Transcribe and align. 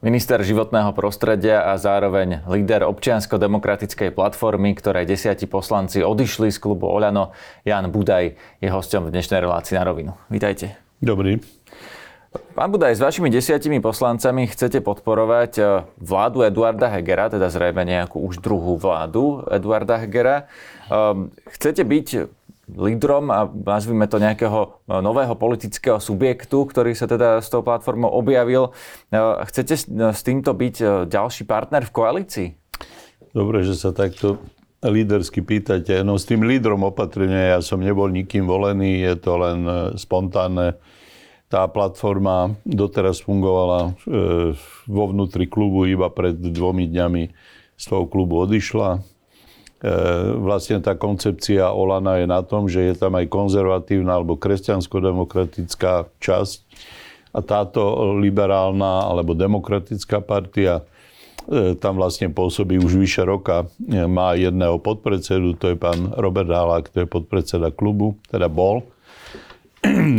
Minister 0.00 0.40
životného 0.40 0.96
prostredia 0.96 1.60
a 1.60 1.76
zároveň 1.76 2.40
líder 2.48 2.88
občiansko-demokratickej 2.88 4.16
platformy, 4.16 4.72
ktorej 4.72 5.04
desiati 5.04 5.44
poslanci 5.44 6.00
odišli 6.00 6.48
z 6.48 6.56
klubu 6.56 6.88
Oľano, 6.88 7.36
Jan 7.68 7.92
Budaj 7.92 8.32
je 8.64 8.68
hosťom 8.72 9.04
v 9.04 9.12
dnešnej 9.12 9.44
relácii 9.44 9.76
na 9.76 9.84
rovinu. 9.84 10.16
Vítajte. 10.32 10.80
Dobrý. 11.04 11.44
Pán 12.56 12.72
Budaj, 12.72 12.96
s 12.96 13.04
vašimi 13.04 13.28
desiatimi 13.28 13.84
poslancami 13.84 14.48
chcete 14.48 14.80
podporovať 14.80 15.52
e, 15.60 15.62
vládu 16.00 16.48
Eduarda 16.48 16.88
Hegera, 16.88 17.28
teda 17.28 17.52
zrejme 17.52 17.84
nejakú 17.84 18.24
už 18.24 18.40
druhú 18.40 18.80
vládu 18.80 19.44
Eduarda 19.52 20.00
Hegera. 20.00 20.48
Ehm, 20.88 21.28
chcete 21.44 21.84
byť 21.84 22.06
lídrom 22.76 23.30
a 23.30 23.46
nazvime 23.46 24.06
to 24.06 24.22
nejakého 24.22 24.84
e, 24.86 24.98
nového 25.02 25.34
politického 25.34 25.98
subjektu, 25.98 26.66
ktorý 26.66 26.94
sa 26.94 27.10
teda 27.10 27.42
s 27.42 27.48
tou 27.50 27.64
platformou 27.64 28.10
objavil. 28.10 28.70
E, 29.10 29.20
chcete 29.48 29.74
s 30.14 30.20
týmto 30.22 30.54
byť 30.54 30.76
e, 30.80 30.86
ďalší 31.10 31.48
partner 31.48 31.86
v 31.86 31.94
koalícii? 31.94 32.48
Dobre, 33.30 33.62
že 33.62 33.78
sa 33.78 33.94
takto 33.94 34.42
lídersky 34.80 35.44
pýtate. 35.44 36.00
No 36.02 36.16
s 36.16 36.24
tým 36.24 36.42
lídrom 36.42 36.82
opatrenia 36.86 37.56
ja 37.56 37.60
som 37.60 37.78
nebol 37.78 38.08
nikým 38.08 38.48
volený, 38.48 39.04
je 39.04 39.14
to 39.20 39.32
len 39.36 39.58
spontánne. 39.94 40.80
Tá 41.50 41.66
platforma 41.66 42.54
doteraz 42.62 43.26
fungovala 43.26 43.98
vo 44.86 45.04
vnútri 45.10 45.50
klubu, 45.50 45.84
iba 45.84 46.06
pred 46.06 46.38
dvomi 46.38 46.86
dňami 46.86 47.22
z 47.74 47.84
toho 47.90 48.06
klubu 48.06 48.40
odišla 48.46 49.02
E, 49.02 49.19
vlastne 50.36 50.84
tá 50.84 50.92
koncepcia 50.92 51.72
Olana 51.72 52.20
je 52.20 52.26
na 52.28 52.44
tom, 52.44 52.68
že 52.68 52.92
je 52.92 52.94
tam 53.00 53.16
aj 53.16 53.32
konzervatívna 53.32 54.20
alebo 54.20 54.36
kresťansko-demokratická 54.36 56.12
časť 56.20 56.58
a 57.32 57.40
táto 57.40 58.12
liberálna 58.18 59.08
alebo 59.08 59.38
demokratická 59.38 60.20
partia 60.20 60.82
e, 61.46 61.78
tam 61.78 61.96
vlastne 61.96 62.28
pôsobí 62.28 62.76
už 62.76 62.98
vyše 62.98 63.22
roka. 63.22 63.70
E, 63.86 64.04
má 64.04 64.34
jedného 64.34 64.82
podpredsedu, 64.82 65.56
to 65.56 65.72
je 65.72 65.76
pán 65.78 66.12
Robert 66.18 66.50
Halák, 66.50 66.90
to 66.90 67.06
je 67.06 67.08
podpredseda 67.08 67.70
klubu, 67.70 68.18
teda 68.28 68.50
bol. 68.50 68.84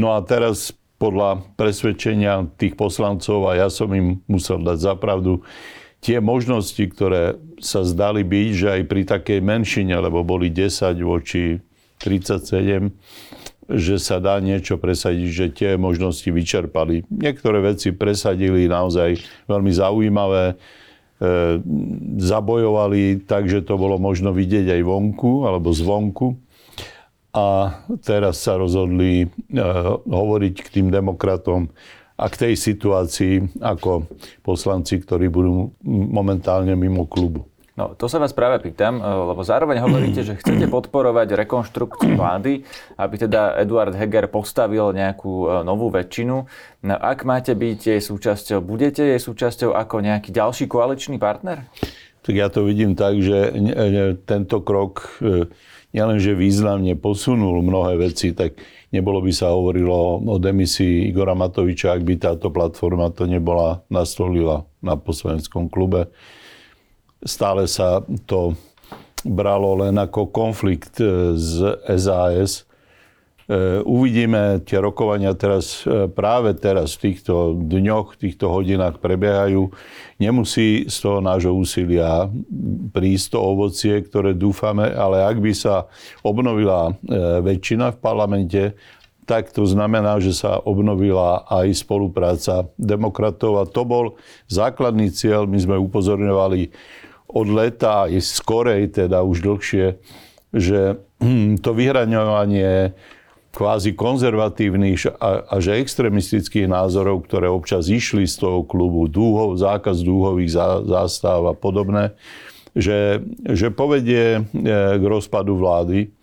No 0.02 0.18
a 0.18 0.26
teraz 0.26 0.74
podľa 0.98 1.46
presvedčenia 1.58 2.50
tých 2.58 2.78
poslancov, 2.78 3.50
a 3.50 3.58
ja 3.58 3.68
som 3.70 3.90
im 3.94 4.22
musel 4.26 4.62
dať 4.62 4.78
zapravdu, 4.78 5.42
tie 6.02 6.18
možnosti, 6.18 6.82
ktoré 6.82 7.38
sa 7.62 7.86
zdali 7.86 8.26
byť, 8.26 8.50
že 8.58 8.68
aj 8.68 8.82
pri 8.90 9.02
takej 9.06 9.40
menšine, 9.40 9.94
lebo 10.02 10.26
boli 10.26 10.50
10 10.50 10.98
voči 11.06 11.62
37, 12.02 12.90
že 13.72 13.96
sa 14.02 14.18
dá 14.18 14.42
niečo 14.42 14.82
presadiť, 14.82 15.30
že 15.30 15.46
tie 15.54 15.70
možnosti 15.78 16.26
vyčerpali. 16.26 17.06
Niektoré 17.08 17.62
veci 17.62 17.94
presadili 17.94 18.66
naozaj 18.66 19.22
veľmi 19.46 19.72
zaujímavé, 19.72 20.46
e, 20.52 20.56
zabojovali 22.18 23.24
tak, 23.30 23.48
že 23.48 23.62
to 23.62 23.78
bolo 23.78 24.02
možno 24.02 24.34
vidieť 24.34 24.74
aj 24.74 24.82
vonku 24.82 25.46
alebo 25.46 25.70
zvonku. 25.72 26.36
A 27.32 27.80
teraz 28.04 28.44
sa 28.44 28.60
rozhodli 28.60 29.24
e, 29.24 29.28
hovoriť 30.10 30.56
k 30.66 30.68
tým 30.82 30.88
demokratom, 30.92 31.72
a 32.22 32.26
k 32.30 32.36
tej 32.38 32.54
situácii 32.54 33.58
ako 33.58 34.06
poslanci, 34.46 35.02
ktorí 35.02 35.34
budú 35.34 35.74
momentálne 35.90 36.78
mimo 36.78 37.10
klubu. 37.10 37.50
No, 37.72 37.98
to 37.98 38.06
sa 38.06 38.22
vás 38.22 38.36
práve 38.36 38.62
pýtam, 38.62 39.02
eh, 39.02 39.06
lebo 39.08 39.42
zároveň 39.42 39.82
hovoríte, 39.82 40.22
že 40.22 40.38
chcete 40.38 40.70
podporovať 40.76 41.34
rekonštrukciu 41.34 42.14
vlády, 42.14 42.62
aby 43.00 43.16
teda 43.18 43.58
Eduard 43.58 43.98
Heger 43.98 44.30
postavil 44.30 44.94
nejakú 44.94 45.50
eh, 45.50 45.52
novú 45.66 45.90
väčšinu. 45.90 46.36
No, 46.86 46.94
ak 46.94 47.26
máte 47.26 47.58
byť 47.58 47.98
jej 47.98 48.02
súčasťou, 48.04 48.62
budete 48.62 49.02
jej 49.02 49.18
súčasťou 49.18 49.74
ako 49.74 50.06
nejaký 50.06 50.30
ďalší 50.30 50.70
koaličný 50.70 51.18
partner? 51.18 51.66
Tak 52.22 52.38
ja 52.38 52.54
to 52.54 52.70
vidím 52.70 52.94
tak, 52.94 53.18
že 53.18 53.50
tento 54.30 54.62
krok 54.62 55.18
eh, 55.26 55.50
nielenže 55.96 56.38
významne 56.38 56.94
posunul 57.00 57.64
mnohé 57.64 57.98
veci, 57.98 58.36
tak 58.36 58.60
nebolo 58.92 59.24
by 59.24 59.32
sa 59.32 59.56
hovorilo 59.56 60.20
o 60.22 60.36
demisii 60.38 61.08
Igora 61.08 61.36
Matoviča, 61.36 61.96
ak 61.96 62.04
by 62.04 62.16
táto 62.20 62.52
platforma 62.52 63.10
to 63.12 63.24
nebola 63.26 63.82
nastolila 63.88 64.68
na 64.84 65.00
poslaneckom 65.00 65.72
klube. 65.72 66.12
Stále 67.24 67.66
sa 67.72 68.04
to 68.28 68.56
bralo 69.24 69.86
len 69.86 69.96
ako 69.96 70.34
konflikt 70.34 71.00
e, 71.00 71.38
z 71.38 71.78
SAS, 71.98 72.66
uvidíme, 73.84 74.62
tie 74.64 74.78
rokovania 74.78 75.34
teraz, 75.34 75.84
e, 75.84 76.08
práve 76.08 76.54
teraz 76.54 76.96
v 76.98 77.12
týchto 77.12 77.58
dňoch, 77.58 78.16
v 78.16 78.20
týchto 78.28 78.52
hodinách 78.52 79.02
prebiehajú. 79.02 79.72
Nemusí 80.22 80.86
z 80.86 80.98
toho 81.02 81.20
nášho 81.20 81.52
úsilia 81.52 82.30
prísť 82.94 83.34
to 83.34 83.40
ovocie, 83.42 83.96
ktoré 84.06 84.38
dúfame, 84.38 84.88
ale 84.94 85.26
ak 85.26 85.42
by 85.42 85.52
sa 85.52 85.90
obnovila 86.22 86.92
e, 86.92 86.94
väčšina 87.42 87.98
v 87.98 88.02
parlamente, 88.02 88.64
tak 89.26 89.54
to 89.54 89.64
znamená, 89.64 90.20
že 90.20 90.36
sa 90.36 90.60
obnovila 90.60 91.48
aj 91.48 91.72
spolupráca 91.78 92.68
demokratov 92.76 93.64
a 93.64 93.70
to 93.70 93.88
bol 93.88 94.06
základný 94.52 95.08
cieľ. 95.14 95.48
My 95.48 95.56
sme 95.62 95.80
upozorňovali 95.80 96.74
od 97.32 97.48
leta 97.48 98.12
aj 98.12 98.20
skorej, 98.20 98.92
teda 98.92 99.24
už 99.24 99.40
dlhšie, 99.46 99.96
že 100.52 101.00
to 101.64 101.70
vyhraňovanie 101.72 102.92
kvázi 103.52 103.92
konzervatívnych 103.92 105.20
a, 105.20 105.44
a 105.44 105.56
že 105.60 105.76
extremistických 105.76 106.72
názorov, 106.72 107.28
ktoré 107.28 107.52
občas 107.52 107.92
išli 107.92 108.24
z 108.24 108.40
toho 108.40 108.64
klubu, 108.64 109.12
dúhov, 109.12 109.60
zákaz 109.60 110.02
dúhových 110.08 110.56
zá, 110.56 110.80
zástav 110.88 111.44
a 111.52 111.54
podobné, 111.54 112.16
že, 112.72 113.20
že 113.44 113.68
povedie 113.68 114.40
e, 114.40 114.42
k 114.96 115.04
rozpadu 115.04 115.60
vlády. 115.60 116.16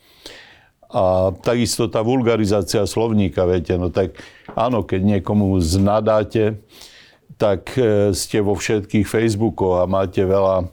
A 0.89 1.37
takisto 1.45 1.85
tá 1.93 2.01
vulgarizácia 2.01 2.89
slovníka, 2.89 3.45
viete, 3.45 3.77
no 3.77 3.93
tak 3.93 4.17
áno, 4.57 4.81
keď 4.81 5.21
niekomu 5.21 5.61
znadáte, 5.61 6.65
tak 7.37 7.77
e, 7.77 8.17
ste 8.17 8.41
vo 8.41 8.57
všetkých 8.57 9.05
Facebookoch 9.05 9.85
a 9.85 9.87
máte 9.87 10.25
veľa 10.25 10.73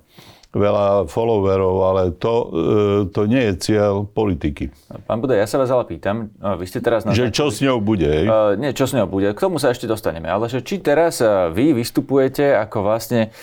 veľa 0.55 1.11
followerov, 1.11 1.75
ale 1.83 2.01
to, 2.15 2.33
e, 2.33 3.11
to 3.11 3.27
nie 3.27 3.51
je 3.51 3.53
cieľ 3.59 4.07
politiky. 4.07 4.71
Pán 5.03 5.19
Bude, 5.19 5.35
ja 5.35 5.43
sa 5.43 5.59
vás 5.59 5.67
ale 5.67 5.83
pýtam, 5.83 6.31
vy 6.39 6.63
ste 6.63 6.79
teraz... 6.79 7.03
Že 7.03 7.35
čo 7.35 7.51
s 7.51 7.59
ňou 7.59 7.83
bude? 7.83 8.07
Uh, 8.23 8.55
nie, 8.55 8.71
čo 8.71 8.87
s 8.87 8.95
ňou 8.95 9.11
bude, 9.11 9.35
k 9.35 9.39
tomu 9.39 9.59
sa 9.59 9.75
ešte 9.75 9.83
dostaneme, 9.85 10.31
ale 10.31 10.47
že 10.47 10.63
či 10.63 10.79
teraz 10.79 11.19
vy 11.51 11.75
vystupujete 11.75 12.55
ako 12.55 12.87
vlastne, 12.87 13.35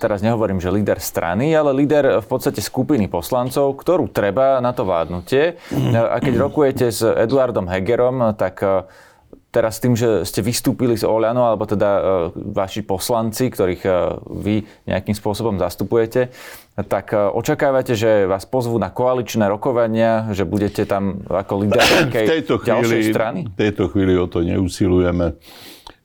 teraz 0.00 0.24
nehovorím, 0.24 0.58
že 0.58 0.72
líder 0.72 0.96
strany, 0.98 1.52
ale 1.52 1.76
líder 1.76 2.24
v 2.24 2.26
podstate 2.26 2.64
skupiny 2.64 3.12
poslancov, 3.12 3.76
ktorú 3.76 4.08
treba 4.08 4.56
na 4.64 4.72
to 4.72 4.88
vládnutie. 4.88 5.60
A 5.92 6.16
keď 6.16 6.34
rokujete 6.48 6.88
s 6.88 7.04
Eduardom 7.04 7.68
Hegerom, 7.68 8.32
tak 8.40 8.64
teraz 9.52 9.78
tým, 9.78 9.92
že 9.92 10.24
ste 10.24 10.40
vystúpili 10.40 10.96
z 10.96 11.04
Oľano, 11.04 11.44
alebo 11.44 11.68
teda 11.68 11.90
e, 11.92 12.02
vaši 12.56 12.80
poslanci, 12.80 13.52
ktorých 13.52 13.82
e, 13.84 13.92
vy 14.32 14.54
nejakým 14.88 15.12
spôsobom 15.12 15.60
zastupujete, 15.60 16.32
tak 16.88 17.12
e, 17.12 17.20
očakávate, 17.20 17.92
že 17.92 18.24
vás 18.24 18.48
pozvú 18.48 18.80
na 18.80 18.88
koaličné 18.88 19.44
rokovania, 19.52 20.32
že 20.32 20.48
budete 20.48 20.88
tam 20.88 21.20
ako 21.28 21.68
líder 21.68 21.84
nejakej 22.08 22.48
ďalšej 22.48 23.02
strany? 23.12 23.38
V 23.52 23.60
tejto 23.60 23.92
chvíli 23.92 24.16
o 24.16 24.24
to 24.24 24.40
neusilujeme. 24.40 25.36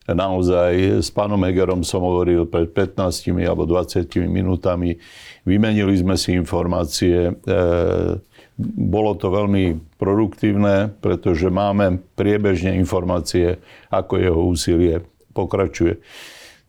Naozaj 0.08 1.04
s 1.04 1.08
pánom 1.12 1.40
Egerom 1.44 1.84
som 1.84 2.00
hovoril 2.00 2.48
pred 2.48 2.72
15 2.72 3.28
alebo 3.44 3.68
20 3.68 4.08
minútami. 4.24 4.96
Vymenili 5.44 6.00
sme 6.00 6.16
si 6.16 6.32
informácie. 6.32 7.36
Bolo 8.58 9.14
to 9.14 9.30
veľmi 9.30 9.78
produktívne, 10.02 10.90
pretože 10.98 11.46
máme 11.46 12.02
priebežne 12.18 12.74
informácie, 12.74 13.62
ako 13.86 14.18
jeho 14.18 14.42
úsilie 14.50 15.06
pokračuje. 15.30 16.02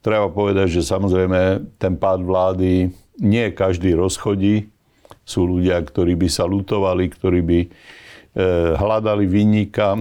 Treba 0.06 0.30
povedať, 0.30 0.80
že 0.80 0.86
samozrejme 0.86 1.65
ten 1.81 1.97
pád 1.97 2.21
vlády 2.21 2.94
nie 3.19 3.45
každý 3.51 3.97
rozchodí. 3.97 4.69
Sú 5.25 5.50
ľudia, 5.50 5.81
ktorí 5.81 6.13
by 6.13 6.30
sa 6.30 6.45
lutovali, 6.45 7.09
ktorí 7.09 7.39
by 7.41 7.59
e, 7.65 7.69
hľadali 8.77 9.25
vinníka. 9.25 9.97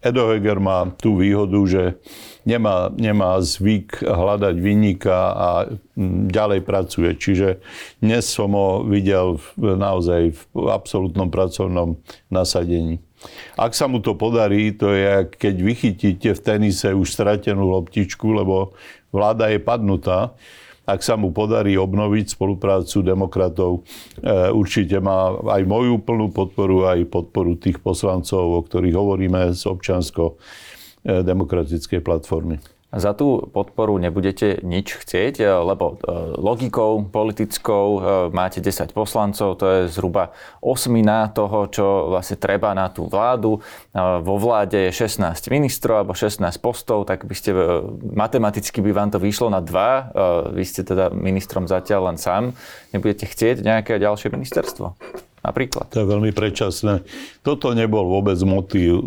Edo 0.00 0.32
Heger 0.32 0.56
má 0.56 0.88
tú 0.96 1.20
výhodu, 1.20 1.60
že 1.68 2.00
nemá, 2.48 2.88
nemá 2.96 3.36
zvyk 3.36 4.00
hľadať 4.00 4.56
vynika 4.56 5.18
a 5.36 5.48
mm, 5.68 6.32
ďalej 6.32 6.60
pracuje. 6.64 7.10
Čiže 7.20 7.60
dnes 8.00 8.24
som 8.24 8.56
ho 8.56 8.80
videl 8.80 9.36
naozaj 9.60 10.32
v 10.32 10.42
absolútnom 10.72 11.28
pracovnom 11.28 12.00
nasadení. 12.32 13.04
Ak 13.60 13.76
sa 13.76 13.84
mu 13.84 14.00
to 14.00 14.16
podarí, 14.16 14.72
to 14.72 14.96
je, 14.96 15.28
keď 15.36 15.54
vychytíte 15.60 16.28
v 16.32 16.40
tenise 16.40 16.88
už 16.96 17.12
stratenú 17.12 17.68
loptičku, 17.68 18.32
lebo 18.32 18.72
vláda 19.12 19.52
je 19.52 19.60
padnutá, 19.60 20.32
ak 20.90 21.00
sa 21.06 21.14
mu 21.14 21.30
podarí 21.30 21.78
obnoviť 21.78 22.34
spoluprácu 22.34 23.06
demokratov, 23.06 23.86
e, 24.18 24.50
určite 24.50 24.98
má 24.98 25.34
aj 25.54 25.62
moju 25.66 26.02
plnú 26.02 26.34
podporu, 26.34 26.90
aj 26.90 27.06
podporu 27.06 27.54
tých 27.54 27.78
poslancov, 27.78 28.42
o 28.42 28.60
ktorých 28.66 28.96
hovoríme 28.96 29.54
z 29.54 29.62
občansko 29.70 30.36
E, 31.00 31.22
demokratickej 31.24 32.04
platformy. 32.04 32.60
Za 32.90 33.14
tú 33.14 33.46
podporu 33.54 34.02
nebudete 34.02 34.58
nič 34.66 34.98
chcieť, 35.06 35.34
e, 35.38 35.46
lebo 35.46 35.94
e, 36.02 36.10
logikou 36.42 37.06
politickou 37.06 37.86
e, 37.86 38.00
máte 38.34 38.58
10 38.58 38.90
poslancov, 38.90 39.62
to 39.62 39.64
je 39.70 39.80
zhruba 39.94 40.34
osmina 40.58 41.30
toho, 41.30 41.70
čo 41.70 42.10
vlastne 42.10 42.34
treba 42.34 42.74
na 42.74 42.90
tú 42.90 43.06
vládu. 43.06 43.62
Vo 43.94 44.36
vláde 44.38 44.90
je 44.90 45.06
16 45.06 45.22
ministrov 45.50 46.02
alebo 46.02 46.14
16 46.18 46.42
postov, 46.58 47.06
tak 47.06 47.26
by 47.26 47.34
ste 47.34 47.54
matematicky 48.14 48.82
by 48.82 48.90
vám 48.90 49.10
to 49.14 49.18
vyšlo 49.22 49.50
na 49.50 49.62
dva. 49.62 50.10
Vy 50.50 50.62
ste 50.66 50.82
teda 50.82 51.10
ministrom 51.14 51.66
zatiaľ 51.66 52.12
len 52.12 52.18
sám. 52.18 52.54
Nebudete 52.90 53.26
chcieť 53.26 53.62
nejaké 53.62 53.98
ďalšie 53.98 54.30
ministerstvo? 54.30 54.94
Napríklad. 55.40 55.90
To 55.94 56.04
je 56.04 56.06
veľmi 56.06 56.30
predčasné. 56.36 57.02
Toto 57.40 57.72
nebol 57.72 58.04
vôbec 58.06 58.36
motív 58.44 59.00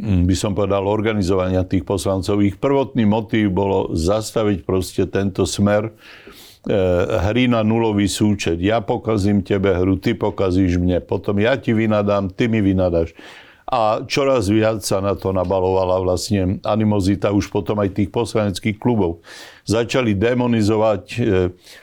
by 0.00 0.34
som 0.34 0.56
povedal, 0.56 0.88
organizovania 0.88 1.68
tých 1.68 1.84
poslancov. 1.84 2.40
Ich 2.40 2.56
prvotný 2.56 3.04
motív 3.04 3.52
bolo 3.52 3.92
zastaviť 3.92 4.64
proste 4.64 5.04
tento 5.04 5.44
smer 5.44 5.88
e, 5.88 5.92
hry 7.28 7.44
na 7.46 7.60
nulový 7.60 8.08
súčet. 8.08 8.56
Ja 8.64 8.80
pokazím 8.80 9.44
tebe 9.44 9.76
hru, 9.76 10.00
ty 10.00 10.16
pokazíš 10.16 10.80
mne, 10.80 11.04
potom 11.04 11.36
ja 11.38 11.60
ti 11.60 11.76
vynadám, 11.76 12.32
ty 12.32 12.48
mi 12.48 12.64
vynadáš 12.64 13.12
a 13.72 14.04
čoraz 14.04 14.52
viac 14.52 14.84
sa 14.84 15.00
na 15.00 15.16
to 15.16 15.32
nabalovala 15.32 15.96
vlastne 16.04 16.60
animozita 16.60 17.32
už 17.32 17.48
potom 17.48 17.80
aj 17.80 17.96
tých 17.96 18.12
poslaneckých 18.12 18.76
klubov. 18.76 19.24
Začali 19.64 20.12
demonizovať 20.12 21.04
e, 21.16 21.20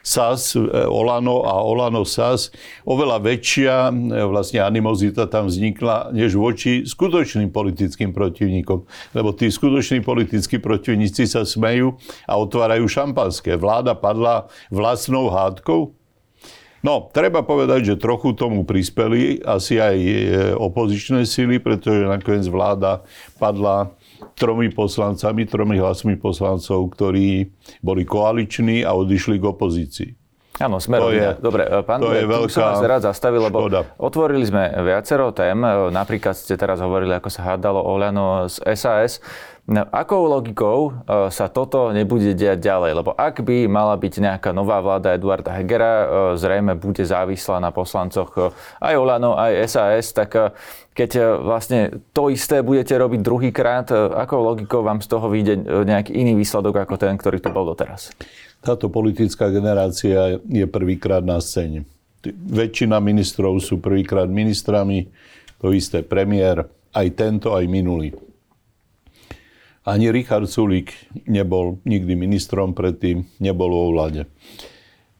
SAS, 0.05 0.53
e, 0.53 0.61
Olano 0.85 1.49
a 1.49 1.57
Olano 1.65 2.05
SAS. 2.05 2.53
Oveľa 2.85 3.17
väčšia 3.25 3.89
e, 3.89 4.21
vlastne 4.21 4.61
animozita 4.61 5.25
tam 5.25 5.49
vznikla, 5.49 6.13
než 6.13 6.37
voči 6.37 6.85
skutočným 6.85 7.49
politickým 7.49 8.13
protivníkom. 8.13 8.85
Lebo 9.17 9.33
tí 9.33 9.49
skutoční 9.49 10.05
politickí 10.05 10.61
protivníci 10.61 11.25
sa 11.25 11.41
smejú 11.41 11.97
a 12.29 12.37
otvárajú 12.37 12.85
šampanské. 12.85 13.57
Vláda 13.57 13.97
padla 13.97 14.45
vlastnou 14.69 15.33
hádkou, 15.33 15.98
No, 16.79 17.11
treba 17.11 17.43
povedať, 17.43 17.93
že 17.93 17.95
trochu 17.99 18.31
tomu 18.31 18.63
prispeli 18.63 19.43
asi 19.43 19.79
aj 19.83 19.97
e, 19.99 20.13
opozičné 20.55 21.27
sily, 21.27 21.59
pretože 21.59 22.07
nakoniec 22.07 22.47
vláda 22.47 23.03
padla 23.35 23.91
tromi 24.39 24.71
poslancami, 24.71 25.43
tromi 25.43 25.75
hlasmi 25.75 26.15
poslancov, 26.15 26.95
ktorí 26.95 27.51
boli 27.83 28.03
koaliční 28.07 28.87
a 28.87 28.95
odišli 28.95 29.39
k 29.39 29.45
opozícii. 29.47 30.11
Áno, 30.59 30.75
smerovina. 30.83 31.39
Dobre, 31.39 31.63
e, 31.63 31.79
pán 31.87 32.03
to 32.03 32.11
je 32.11 32.27
veľká 32.27 32.51
som 32.51 32.67
vás 32.75 32.83
rád 32.83 33.07
zastavil, 33.07 33.47
lebo 33.47 33.63
škoda. 33.63 33.95
otvorili 33.95 34.43
sme 34.43 34.67
viacero 34.83 35.31
tém. 35.31 35.55
E, 35.55 35.87
napríklad 35.87 36.35
ste 36.35 36.59
teraz 36.59 36.83
hovorili, 36.83 37.15
ako 37.15 37.31
sa 37.31 37.55
hádalo 37.55 37.79
Oľano 37.79 38.51
z 38.51 38.59
SAS. 38.75 39.23
No, 39.69 39.85
akou 39.93 40.25
logikou 40.25 40.89
e, 40.89 40.91
sa 41.29 41.45
toto 41.45 41.93
nebude 41.93 42.33
diať 42.33 42.57
ďalej? 42.57 42.91
Lebo 43.05 43.13
ak 43.13 43.45
by 43.45 43.69
mala 43.69 43.93
byť 44.01 44.13
nejaká 44.17 44.49
nová 44.49 44.81
vláda 44.81 45.13
Eduarda 45.13 45.53
Hegera, 45.53 45.93
e, 45.93 46.05
zrejme 46.41 46.73
bude 46.73 47.05
závislá 47.05 47.61
na 47.61 47.69
poslancoch 47.69 48.33
e, 48.33 48.49
aj 48.81 48.93
Olano, 48.97 49.37
aj 49.37 49.69
SAS, 49.69 50.09
tak 50.09 50.57
keď 50.97 51.37
vlastne 51.45 52.01
to 52.17 52.33
isté 52.33 52.65
budete 52.65 52.97
robiť 52.97 53.21
druhýkrát, 53.21 53.93
akou 54.17 54.41
logikou 54.41 54.81
vám 54.81 55.05
z 55.05 55.07
toho 55.07 55.29
vyjde 55.29 55.85
nejaký 55.85 56.17
iný 56.17 56.33
výsledok 56.41 56.89
ako 56.89 56.97
ten, 56.97 57.13
ktorý 57.13 57.37
tu 57.37 57.53
bol 57.53 57.69
doteraz? 57.69 58.09
Táto 58.65 58.89
politická 58.89 59.53
generácia 59.53 60.41
je 60.49 60.65
prvýkrát 60.65 61.21
na 61.21 61.37
scéne. 61.39 61.85
Väčšina 62.49 62.97
ministrov 62.99 63.61
sú 63.61 63.77
prvýkrát 63.77 64.25
ministrami, 64.25 65.13
to 65.61 65.71
isté 65.71 66.01
premiér, 66.01 66.65
aj 66.91 67.07
tento, 67.13 67.53
aj 67.53 67.69
minulý. 67.69 68.11
Ani 69.87 70.11
Richard 70.11 70.51
Sulík 70.51 70.91
nebol 71.23 71.79
nikdy 71.87 72.13
ministrom 72.19 72.75
predtým, 72.75 73.23
nebol 73.39 73.71
vo 73.71 73.85
vláde. 73.95 74.27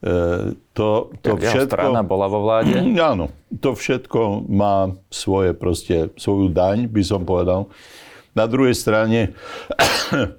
E, 0.04 0.56
to, 0.76 1.16
to 1.24 1.40
všetko... 1.40 1.72
strana 1.72 2.04
bola 2.04 2.28
vo 2.28 2.44
vláde? 2.44 2.76
Áno. 3.16 3.32
To 3.64 3.72
všetko 3.72 4.52
má 4.52 5.00
svoje 5.08 5.56
proste, 5.56 6.12
svoju 6.20 6.52
daň, 6.52 6.92
by 6.92 7.04
som 7.08 7.24
povedal. 7.24 7.72
Na 8.36 8.52
druhej 8.52 8.76
strane 8.76 9.32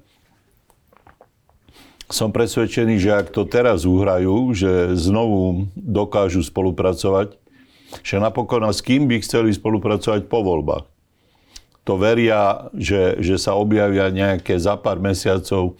som 2.17 2.29
presvedčený, 2.29 3.01
že 3.01 3.11
ak 3.17 3.33
to 3.33 3.49
teraz 3.49 3.89
uhrajú, 3.89 4.53
že 4.53 4.93
znovu 5.01 5.65
dokážu 5.73 6.45
spolupracovať, 6.45 7.41
že 8.05 8.21
napokon 8.21 8.63
a 8.63 8.71
s 8.71 8.85
kým 8.85 9.09
by 9.09 9.19
chceli 9.25 9.49
spolupracovať 9.51 10.29
po 10.29 10.45
voľbách 10.45 10.91
to 11.81 11.97
veria, 11.97 12.69
že, 12.77 13.17
že 13.17 13.41
sa 13.41 13.57
objavia 13.57 14.13
nejaké 14.13 14.53
za 14.61 14.77
pár 14.77 15.01
mesiacov 15.01 15.77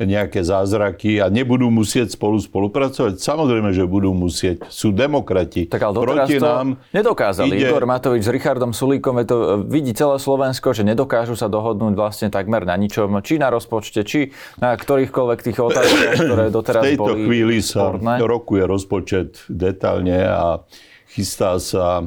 nejaké 0.00 0.42
zázraky 0.42 1.22
a 1.22 1.30
nebudú 1.30 1.70
musieť 1.70 2.18
spolu 2.18 2.42
spolupracovať? 2.42 3.22
Samozrejme, 3.22 3.70
že 3.70 3.86
budú 3.86 4.10
musieť. 4.10 4.66
Sú 4.66 4.90
demokrati. 4.90 5.70
Tak 5.70 5.82
ale 5.86 5.94
Proti 5.94 6.38
to 6.38 6.46
nám 6.46 6.68
nedokázali. 6.90 7.54
Ide... 7.54 7.70
Igor 7.70 7.86
Matovič 7.86 8.26
s 8.26 8.30
Richardom 8.30 8.74
Sulíkom, 8.74 9.22
to, 9.22 9.62
vidí 9.70 9.94
celé 9.94 10.18
Slovensko, 10.18 10.74
že 10.74 10.82
nedokážu 10.82 11.38
sa 11.38 11.46
dohodnúť 11.46 11.94
vlastne 11.94 12.28
takmer 12.32 12.66
na 12.66 12.74
ničom, 12.74 13.14
či 13.22 13.38
na 13.38 13.54
rozpočte, 13.54 14.02
či 14.02 14.34
na 14.58 14.74
ktorýchkoľvek 14.74 15.38
tých 15.38 15.58
otázkach, 15.62 16.14
ktoré 16.26 16.44
doteraz 16.50 16.82
boli 16.82 16.90
V 16.90 16.92
tejto 16.98 17.14
boli 17.14 17.24
chvíli 17.30 17.56
sa 17.62 17.94
sportné. 17.94 18.14
rokuje 18.18 18.62
rozpočet 18.66 19.30
detálne 19.46 20.18
a 20.26 20.66
chystá 21.14 21.62
sa 21.62 22.02
e, 22.02 22.04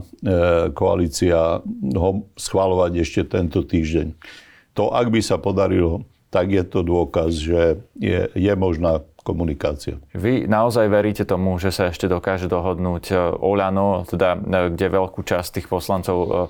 koalícia 0.76 1.64
ho 1.96 2.10
schváľovať 2.36 2.92
ešte 3.00 3.22
tento 3.24 3.64
týždeň. 3.64 4.12
To, 4.76 4.92
ak 4.92 5.08
by 5.10 5.24
sa 5.24 5.40
podarilo, 5.40 6.04
tak 6.38 6.54
je 6.54 6.62
to 6.62 6.86
dôkaz, 6.86 7.34
že 7.34 7.82
je, 7.98 8.30
je 8.30 8.54
možná 8.54 9.02
komunikácia. 9.26 9.98
Vy 10.14 10.46
naozaj 10.46 10.86
veríte 10.88 11.26
tomu, 11.26 11.58
že 11.58 11.74
sa 11.74 11.90
ešte 11.90 12.06
dokáže 12.06 12.46
dohodnúť 12.48 13.04
e, 13.12 13.16
Oľano, 13.42 14.06
teda, 14.06 14.38
e, 14.38 14.72
kde 14.78 14.88
veľkú 14.88 15.26
časť 15.26 15.60
tých 15.60 15.68
poslancov, 15.68 16.48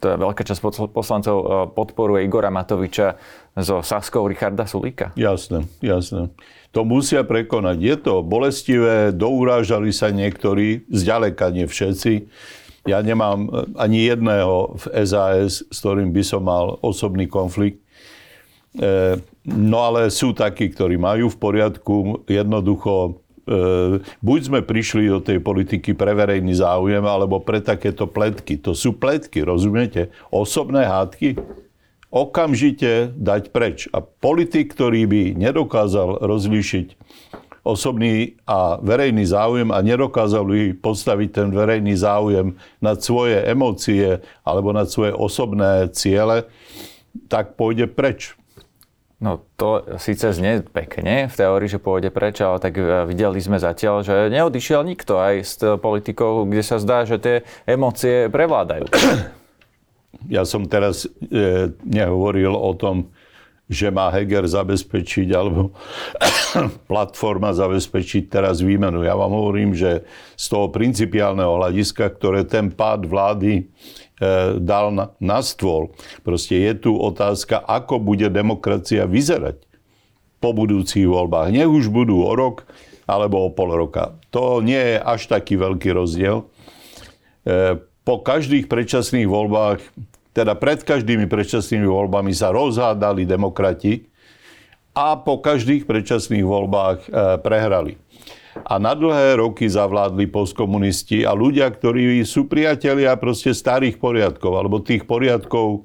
teda 0.00 0.16
veľká 0.18 0.42
časť 0.42 0.90
poslancov 0.90 1.36
podporuje 1.76 2.26
Igora 2.26 2.48
Matoviča 2.50 3.14
so 3.60 3.84
Saskou 3.84 4.26
Richarda 4.26 4.66
Sulíka? 4.66 5.12
Jasné, 5.14 5.68
jasné 5.84 6.32
to 6.74 6.82
musia 6.82 7.22
prekonať. 7.22 7.76
Je 7.78 7.96
to 8.02 8.14
bolestivé, 8.26 9.14
dourážali 9.14 9.94
sa 9.94 10.10
niektorí, 10.10 10.82
zďaleka 10.90 11.54
nie 11.54 11.70
všetci. 11.70 12.26
Ja 12.90 13.00
nemám 13.00 13.70
ani 13.78 14.10
jedného 14.10 14.76
v 14.76 14.84
SAS, 15.06 15.62
s 15.64 15.78
ktorým 15.80 16.10
by 16.10 16.22
som 16.26 16.44
mal 16.44 16.76
osobný 16.82 17.30
konflikt. 17.30 17.80
Eh, 18.74 19.14
no 19.46 19.78
ale 19.86 20.10
sú 20.10 20.34
takí, 20.34 20.66
ktorí 20.66 20.98
majú 20.98 21.30
v 21.30 21.38
poriadku. 21.38 22.26
Jednoducho, 22.26 23.22
eh, 23.46 24.02
buď 24.18 24.40
sme 24.50 24.60
prišli 24.66 25.06
do 25.06 25.22
tej 25.22 25.38
politiky 25.38 25.94
pre 25.94 26.10
verejný 26.10 26.58
záujem, 26.58 27.06
alebo 27.06 27.38
pre 27.38 27.62
takéto 27.62 28.10
pletky. 28.10 28.58
To 28.66 28.74
sú 28.74 28.98
pletky, 28.98 29.46
rozumiete? 29.46 30.10
Osobné 30.34 30.90
hádky 30.90 31.38
okamžite 32.14 33.10
dať 33.18 33.50
preč. 33.50 33.90
A 33.90 33.98
politik, 33.98 34.70
ktorý 34.70 35.06
by 35.10 35.22
nedokázal 35.34 36.22
rozlíšiť 36.22 36.94
osobný 37.66 38.38
a 38.46 38.78
verejný 38.78 39.26
záujem 39.26 39.74
a 39.74 39.82
nedokázal 39.82 40.46
by 40.46 40.62
postaviť 40.78 41.28
ten 41.32 41.48
verejný 41.50 41.96
záujem 41.98 42.54
nad 42.78 43.02
svoje 43.02 43.40
emócie 43.42 44.22
alebo 44.46 44.70
nad 44.70 44.86
svoje 44.86 45.10
osobné 45.16 45.90
ciele, 45.90 46.46
tak 47.26 47.58
pôjde 47.58 47.90
preč. 47.90 48.38
No 49.22 49.46
to 49.54 49.98
síce 50.02 50.34
znie 50.34 50.66
pekne 50.66 51.30
v 51.30 51.34
teórii, 51.34 51.70
že 51.70 51.78
pôjde 51.78 52.10
preč, 52.10 52.42
ale 52.42 52.58
tak 52.58 52.74
e, 52.74 53.06
videli 53.06 53.38
sme 53.38 53.62
zatiaľ, 53.62 54.02
že 54.02 54.28
neodišiel 54.28 54.82
nikto 54.82 55.22
aj 55.22 55.34
s 55.40 55.54
politikou, 55.78 56.42
kde 56.44 56.62
sa 56.66 56.82
zdá, 56.82 57.06
že 57.06 57.22
tie 57.22 57.36
emócie 57.64 58.26
prevládajú. 58.28 58.90
ja 60.34 60.42
som 60.42 60.66
teraz 60.66 61.06
e, 61.06 61.70
nehovoril 61.86 62.52
o 62.52 62.74
tom, 62.74 63.14
že 63.64 63.88
má 63.88 64.12
Heger 64.12 64.44
zabezpečiť, 64.44 65.28
alebo 65.32 65.72
platforma 66.90 67.56
zabezpečiť 67.56 68.28
teraz 68.28 68.60
výmenu. 68.60 69.00
Ja 69.08 69.16
vám 69.16 69.32
hovorím, 69.32 69.72
že 69.72 70.04
z 70.36 70.46
toho 70.52 70.68
principiálneho 70.68 71.56
hľadiska, 71.56 72.12
ktoré 72.12 72.44
ten 72.44 72.68
pád 72.68 73.08
vlády 73.08 73.72
dal 74.62 74.94
na, 74.94 75.10
na 75.18 75.42
stôl, 75.42 75.90
proste 76.22 76.54
je 76.54 76.86
tu 76.86 76.92
otázka, 76.94 77.58
ako 77.58 77.98
bude 77.98 78.30
demokracia 78.30 79.10
vyzerať 79.10 79.58
po 80.38 80.52
budúcich 80.52 81.08
voľbách. 81.08 81.56
Nech 81.56 81.66
už 81.66 81.88
budú 81.88 82.22
o 82.22 82.32
rok 82.36 82.68
alebo 83.08 83.48
o 83.48 83.52
pol 83.52 83.72
roka. 83.72 84.16
To 84.32 84.60
nie 84.60 84.76
je 84.76 84.96
až 85.00 85.28
taký 85.28 85.56
veľký 85.56 85.92
rozdiel. 85.96 86.44
E, 86.44 87.80
po 88.04 88.20
každých 88.20 88.68
predčasných 88.68 89.28
voľbách, 89.28 89.80
teda 90.36 90.52
pred 90.56 90.84
každými 90.84 91.28
predčasnými 91.28 91.88
voľbami 91.88 92.32
sa 92.36 92.52
rozhádali 92.52 93.24
demokrati 93.24 94.08
a 94.92 95.16
po 95.16 95.40
každých 95.40 95.88
predčasných 95.88 96.44
voľbách 96.44 96.98
e, 97.04 97.08
prehrali. 97.40 97.96
A 98.62 98.78
na 98.78 98.94
dlhé 98.94 99.42
roky 99.42 99.66
zavládli 99.66 100.30
postkomunisti 100.30 101.26
a 101.26 101.34
ľudia, 101.34 101.66
ktorí 101.66 102.22
sú 102.22 102.46
priatelia 102.46 103.18
proste 103.18 103.50
starých 103.50 103.98
poriadkov, 103.98 104.52
alebo 104.54 104.78
tých 104.78 105.02
poriadkov, 105.02 105.82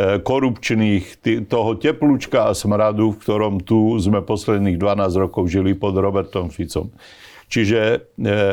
korupčných, 0.00 1.20
toho 1.52 1.76
teplúčka 1.76 2.48
a 2.48 2.56
smradu, 2.56 3.12
v 3.12 3.20
ktorom 3.20 3.60
tu 3.60 3.92
sme 4.00 4.24
posledných 4.24 4.80
12 4.80 5.24
rokov 5.28 5.52
žili 5.52 5.76
pod 5.76 5.92
Robertom 6.00 6.48
Ficom. 6.48 6.88
Čiže 7.52 7.80
e, 7.84 7.96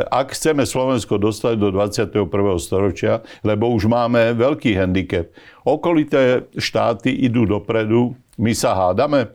ak 0.04 0.36
chceme 0.36 0.68
Slovensko 0.68 1.16
dostať 1.16 1.56
do 1.56 1.72
21. 1.72 2.28
storočia, 2.60 3.24
lebo 3.48 3.72
už 3.72 3.88
máme 3.88 4.36
veľký 4.36 4.75
handicap, 4.75 5.32
okolité 5.63 6.51
štáty 6.60 7.08
idú 7.08 7.48
dopredu, 7.48 8.12
my 8.36 8.51
sa 8.51 8.75
hádame, 8.75 9.24
e, 9.24 9.30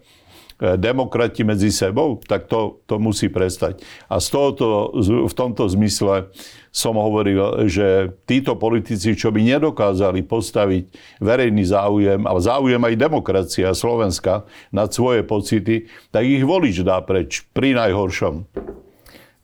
demokrati 0.80 1.44
medzi 1.44 1.68
sebou, 1.68 2.20
tak 2.24 2.48
to, 2.48 2.80
to 2.88 2.96
musí 2.96 3.28
prestať. 3.28 3.84
A 4.08 4.18
z 4.18 4.26
tohoto, 4.32 4.92
v 5.00 5.34
tomto 5.34 5.68
zmysle 5.68 6.32
som 6.74 6.98
hovoril, 6.98 7.70
že 7.70 8.10
títo 8.26 8.58
politici, 8.58 9.14
čo 9.14 9.30
by 9.30 9.38
nedokázali 9.38 10.26
postaviť 10.26 10.84
verejný 11.22 11.62
záujem, 11.62 12.26
ale 12.26 12.40
záujem 12.42 12.82
aj 12.82 12.94
demokracia 12.98 13.70
Slovenska 13.70 14.42
nad 14.74 14.90
svoje 14.90 15.22
pocity, 15.22 15.86
tak 16.10 16.26
ich 16.26 16.42
volič 16.42 16.82
dá 16.82 16.98
preč 16.98 17.46
pri 17.54 17.78
najhoršom. 17.78 18.50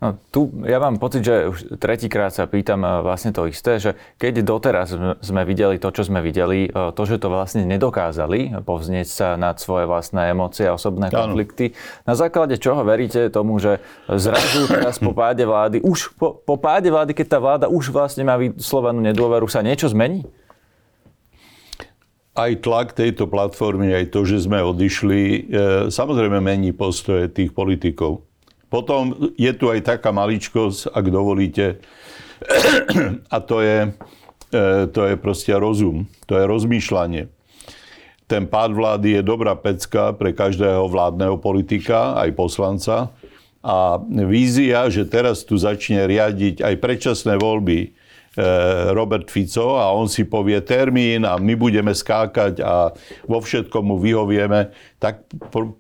No, 0.00 0.16
tu 0.33 0.49
ja 0.64 0.80
mám 0.80 0.97
pocit, 0.97 1.21
že 1.21 1.52
už 1.52 1.76
tretíkrát 1.76 2.33
sa 2.33 2.49
pýtam 2.49 2.80
e, 2.80 3.04
vlastne 3.04 3.37
to 3.37 3.45
isté, 3.45 3.76
že 3.76 4.00
keď 4.16 4.40
doteraz 4.40 4.97
sme 5.21 5.45
videli 5.45 5.76
to, 5.76 5.92
čo 5.92 6.09
sme 6.09 6.25
videli, 6.25 6.73
e, 6.73 6.97
to, 6.97 7.02
že 7.04 7.21
to 7.21 7.28
vlastne 7.28 7.69
nedokázali 7.69 8.64
povznieť 8.64 9.09
sa 9.12 9.28
nad 9.37 9.61
svoje 9.61 9.85
vlastné 9.85 10.33
emócie 10.33 10.64
a 10.64 10.80
osobné 10.80 11.12
konflikty, 11.12 11.76
na 12.09 12.16
základe 12.16 12.57
čoho 12.57 12.80
veríte 12.80 13.28
tomu, 13.28 13.61
že 13.61 13.85
zrazu 14.09 14.73
teraz 14.73 14.97
po 14.97 15.12
páde 15.12 15.45
vlády, 15.45 15.85
už 15.85 16.16
po, 16.16 16.33
po 16.33 16.57
páde 16.57 16.88
vlády, 16.88 17.12
keď 17.12 17.37
tá 17.37 17.38
vláda 17.38 17.66
už 17.69 17.92
vlastne 17.92 18.25
má 18.25 18.40
vyslovenú 18.40 19.04
nedôveru, 19.04 19.52
sa 19.52 19.61
niečo 19.61 19.92
zmení? 19.92 20.25
aj 22.40 22.62
tlak 22.64 22.88
tejto 22.97 23.28
platformy, 23.28 23.92
aj 23.92 24.16
to, 24.16 24.25
že 24.25 24.49
sme 24.49 24.64
odišli, 24.64 25.21
e, 25.21 25.38
samozrejme 25.92 26.40
mení 26.40 26.73
postoje 26.73 27.28
tých 27.28 27.52
politikov. 27.52 28.30
Potom 28.71 29.35
je 29.35 29.50
tu 29.59 29.67
aj 29.67 29.83
taká 29.83 30.15
maličkosť, 30.15 30.95
ak 30.95 31.05
dovolíte, 31.11 31.83
a 33.35 33.39
to 33.43 33.59
je, 33.61 33.91
e, 34.55 34.87
to 34.89 35.00
je 35.11 35.15
proste 35.19 35.50
rozum, 35.59 36.07
to 36.31 36.39
je 36.39 36.45
rozmýšľanie. 36.47 37.27
Ten 38.31 38.47
pád 38.47 38.71
vlády 38.79 39.19
je 39.19 39.23
dobrá 39.27 39.59
pecka 39.59 40.15
pre 40.15 40.31
každého 40.31 40.87
vládneho 40.87 41.35
politika, 41.43 42.15
aj 42.15 42.31
poslanca. 42.39 43.11
A 43.61 43.99
vízia, 44.07 44.87
že 44.87 45.03
teraz 45.05 45.43
tu 45.43 45.59
začne 45.59 46.07
riadiť 46.07 46.62
aj 46.62 46.75
predčasné 46.79 47.37
voľby, 47.37 47.93
Robert 48.95 49.27
Fico 49.27 49.75
a 49.75 49.91
on 49.91 50.07
si 50.07 50.23
povie 50.23 50.63
termín 50.63 51.27
a 51.27 51.35
my 51.35 51.59
budeme 51.59 51.91
skákať 51.91 52.63
a 52.63 52.95
vo 53.27 53.43
všetkom 53.43 53.83
mu 53.83 53.99
vyhovieme, 53.99 54.71
tak 55.03 55.27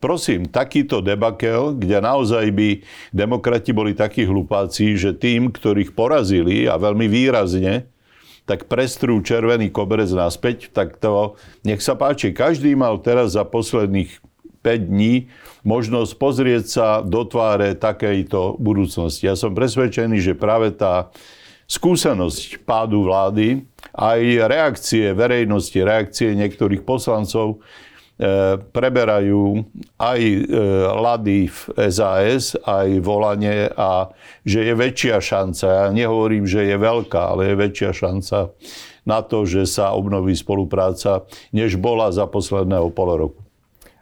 prosím, 0.02 0.50
takýto 0.50 0.98
debakel, 0.98 1.78
kde 1.78 2.02
naozaj 2.02 2.50
by 2.50 2.68
demokrati 3.14 3.70
boli 3.70 3.94
takí 3.94 4.26
hlupáci, 4.26 4.98
že 4.98 5.14
tým, 5.14 5.54
ktorých 5.54 5.94
porazili 5.94 6.66
a 6.66 6.74
veľmi 6.74 7.06
výrazne, 7.06 7.86
tak 8.50 8.66
prestrú 8.66 9.22
červený 9.22 9.70
koberec 9.70 10.10
naspäť, 10.10 10.74
tak 10.74 10.98
to 10.98 11.38
nech 11.62 11.78
sa 11.78 11.94
páči. 11.94 12.34
Každý 12.34 12.74
mal 12.74 12.98
teraz 12.98 13.38
za 13.38 13.46
posledných 13.46 14.10
5 14.66 14.90
dní 14.90 15.30
možnosť 15.62 16.12
pozrieť 16.18 16.64
sa 16.66 16.86
do 16.98 17.22
tváre 17.22 17.78
takejto 17.78 18.58
budúcnosti. 18.58 19.30
Ja 19.30 19.38
som 19.38 19.54
presvedčený, 19.54 20.18
že 20.18 20.34
práve 20.34 20.74
tá 20.74 21.14
skúsenosť 21.70 22.66
pádu 22.66 23.06
vlády, 23.06 23.62
aj 23.94 24.20
reakcie 24.50 25.14
verejnosti, 25.14 25.78
reakcie 25.78 26.34
niektorých 26.34 26.82
poslancov 26.82 27.62
e, 28.18 28.58
preberajú 28.58 29.62
aj 29.94 30.20
e, 30.20 30.40
lady 30.98 31.46
v 31.46 31.58
SAS, 31.86 32.58
aj 32.58 32.98
volanie 32.98 33.70
a 33.70 34.10
že 34.42 34.66
je 34.66 34.74
väčšia 34.74 35.22
šanca, 35.22 35.66
ja 35.70 35.86
nehovorím, 35.94 36.42
že 36.42 36.66
je 36.66 36.74
veľká, 36.74 37.38
ale 37.38 37.54
je 37.54 37.62
väčšia 37.62 37.90
šanca 37.94 38.38
na 39.06 39.22
to, 39.22 39.46
že 39.46 39.64
sa 39.70 39.94
obnoví 39.94 40.34
spolupráca, 40.34 41.24
než 41.54 41.78
bola 41.78 42.10
za 42.10 42.26
posledného 42.26 42.90
pol 42.90 43.10
roku. 43.14 43.39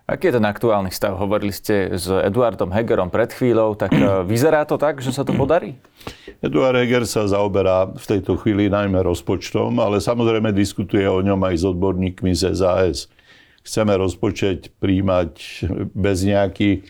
Aký 0.09 0.33
je 0.33 0.41
ten 0.41 0.49
aktuálny 0.49 0.89
stav? 0.89 1.21
Hovorili 1.21 1.53
ste 1.53 1.93
s 1.93 2.09
Eduardom 2.09 2.73
Hegerom 2.73 3.13
pred 3.13 3.29
chvíľou, 3.29 3.77
tak 3.77 3.93
e, 3.93 4.25
vyzerá 4.25 4.65
to 4.65 4.81
tak, 4.81 5.05
že 5.05 5.13
sa 5.13 5.21
to 5.21 5.37
podarí? 5.37 5.77
Eduard 6.41 6.81
Heger 6.81 7.05
sa 7.05 7.29
zaoberá 7.29 7.93
v 7.93 8.07
tejto 8.17 8.41
chvíli 8.41 8.73
najmä 8.73 9.05
rozpočtom, 9.05 9.77
ale 9.77 10.01
samozrejme 10.01 10.49
diskutuje 10.57 11.05
o 11.05 11.21
ňom 11.21 11.37
aj 11.45 11.55
s 11.61 11.65
odborníkmi 11.69 12.33
z 12.33 12.57
SAS. 12.57 13.13
Chceme 13.61 14.01
rozpočet 14.01 14.73
príjmať 14.81 15.69
bez 15.93 16.25
nejakých 16.25 16.89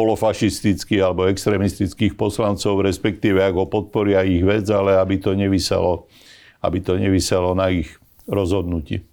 polofašistických 0.00 1.04
alebo 1.04 1.28
extremistických 1.28 2.16
poslancov, 2.16 2.88
respektíve 2.88 3.36
ako 3.44 3.68
podporia 3.68 4.24
ich 4.24 4.40
vec, 4.40 4.64
ale 4.72 4.96
aby 4.96 5.20
to 5.20 5.36
nevyselo, 5.36 6.08
aby 6.64 6.80
to 6.80 6.96
nevyselo 6.96 7.52
na 7.52 7.68
ich 7.68 8.00
rozhodnutí. 8.24 9.04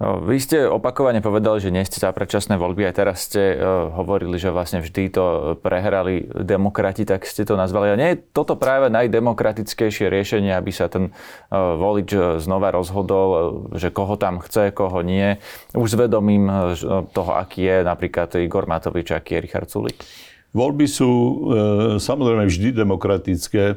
Vy 0.00 0.40
ste 0.40 0.64
opakovane 0.64 1.20
povedali, 1.20 1.60
že 1.60 1.68
nie 1.68 1.84
ste 1.84 2.00
za 2.00 2.08
predčasné 2.08 2.56
voľby. 2.56 2.88
Aj 2.88 2.96
teraz 2.96 3.28
ste 3.28 3.60
hovorili, 3.92 4.40
že 4.40 4.48
vlastne 4.48 4.80
vždy 4.80 5.12
to 5.12 5.24
prehrali 5.60 6.24
demokrati, 6.24 7.04
tak 7.04 7.28
ste 7.28 7.44
to 7.44 7.52
nazvali. 7.52 7.92
A 7.92 8.00
nie 8.00 8.16
je 8.16 8.24
toto 8.32 8.56
práve 8.56 8.88
najdemokratickejšie 8.88 10.08
riešenie, 10.08 10.56
aby 10.56 10.72
sa 10.72 10.88
ten 10.88 11.12
volič 11.52 12.40
znova 12.40 12.72
rozhodol, 12.72 13.28
uh, 13.28 13.76
že 13.76 13.92
koho 13.92 14.16
tam 14.16 14.40
chce, 14.40 14.72
koho 14.72 15.04
nie. 15.04 15.36
Už 15.76 15.92
s 15.92 16.00
vedomím 16.00 16.48
toho, 17.12 17.36
aký 17.36 17.68
je 17.68 17.78
napríklad 17.84 18.32
Igor 18.40 18.64
Matovič, 18.64 19.12
aký 19.12 19.36
je 19.36 19.44
Richard 19.44 19.68
Sulik. 19.68 20.00
Voľby 20.56 20.88
sú 20.88 21.12
samozrejme 22.00 22.48
vždy 22.48 22.72
demokratické 22.72 23.76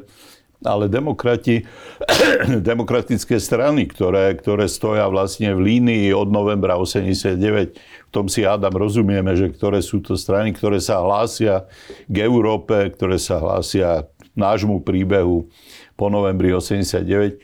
ale 0.64 0.88
demokrati, 0.88 1.62
demokratické 2.72 3.36
strany, 3.38 3.86
ktoré, 3.86 4.34
ktoré 4.34 4.66
stoja 4.66 5.06
vlastne 5.12 5.52
v 5.52 5.60
línii 5.60 6.10
od 6.16 6.32
novembra 6.32 6.80
89, 6.80 7.76
v 7.76 8.10
tom 8.10 8.26
si 8.26 8.42
Adam 8.42 8.72
rozumieme, 8.72 9.36
že 9.36 9.52
ktoré 9.52 9.84
sú 9.84 10.00
to 10.00 10.16
strany, 10.16 10.56
ktoré 10.56 10.80
sa 10.80 11.04
hlásia 11.04 11.68
k 12.08 12.16
Európe, 12.24 12.90
ktoré 12.96 13.20
sa 13.20 13.38
hlásia 13.38 14.08
nášmu 14.34 14.82
príbehu 14.82 15.46
po 15.94 16.10
novembri 16.10 16.50
89, 16.50 17.38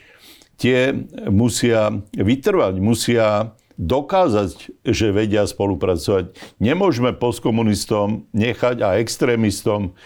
tie 0.58 0.92
musia 1.30 1.94
vytrvať, 2.12 2.74
musia 2.82 3.54
dokázať, 3.80 4.84
že 4.84 5.08
vedia 5.08 5.48
spolupracovať. 5.48 6.36
Nemôžeme 6.60 7.16
postkomunistom 7.16 8.28
nechať 8.36 8.84
a 8.84 9.00
extrémistom 9.00 9.96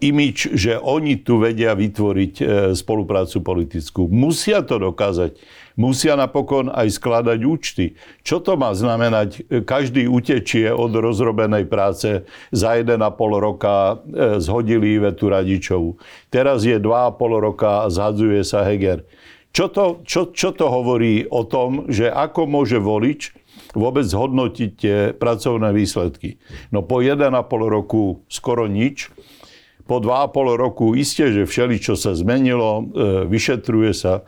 imič, 0.00 0.52
že 0.52 0.76
oni 0.76 1.24
tu 1.24 1.40
vedia 1.40 1.72
vytvoriť 1.72 2.34
e, 2.40 2.44
spoluprácu 2.76 3.40
politickú. 3.40 4.02
Musia 4.12 4.60
to 4.60 4.76
dokázať. 4.76 5.40
Musia 5.74 6.14
napokon 6.14 6.70
aj 6.70 6.86
skladať 7.00 7.38
účty. 7.42 7.98
Čo 8.22 8.38
to 8.38 8.54
má 8.54 8.70
znamenať? 8.76 9.42
Každý 9.66 10.06
utečie 10.06 10.70
od 10.70 10.94
rozrobenej 10.94 11.66
práce 11.66 12.22
za 12.54 12.78
1,5 12.78 12.94
roka 13.42 13.74
e, 13.74 14.38
zhodili 14.38 15.00
Ivetu 15.00 15.32
Radičovu. 15.32 15.98
Teraz 16.30 16.62
je 16.62 16.76
2,5 16.78 17.18
roka 17.42 17.70
a 17.82 17.90
zhadzuje 17.90 18.44
sa 18.46 18.62
Heger. 18.62 19.02
Čo 19.54 19.70
to, 19.70 19.84
čo, 20.02 20.34
čo 20.34 20.50
to 20.50 20.66
hovorí 20.66 21.30
o 21.30 21.46
tom, 21.46 21.86
že 21.86 22.10
ako 22.10 22.50
môže 22.50 22.78
volič 22.82 23.30
vôbec 23.70 24.06
hodnotiť 24.06 24.70
tie 24.74 24.98
pracovné 25.14 25.70
výsledky? 25.70 26.42
No 26.74 26.82
po 26.82 27.02
1,5 27.02 27.30
roku 27.70 28.22
skoro 28.26 28.66
nič 28.66 29.14
po 29.84 30.00
dva 30.00 30.24
a 30.24 30.30
pol 30.32 30.56
roku 30.56 30.96
isté, 30.96 31.28
že 31.28 31.44
všeli, 31.44 31.76
čo 31.76 31.92
sa 31.92 32.16
zmenilo, 32.16 32.80
e, 32.80 32.82
vyšetruje 33.28 33.92
sa, 33.92 34.24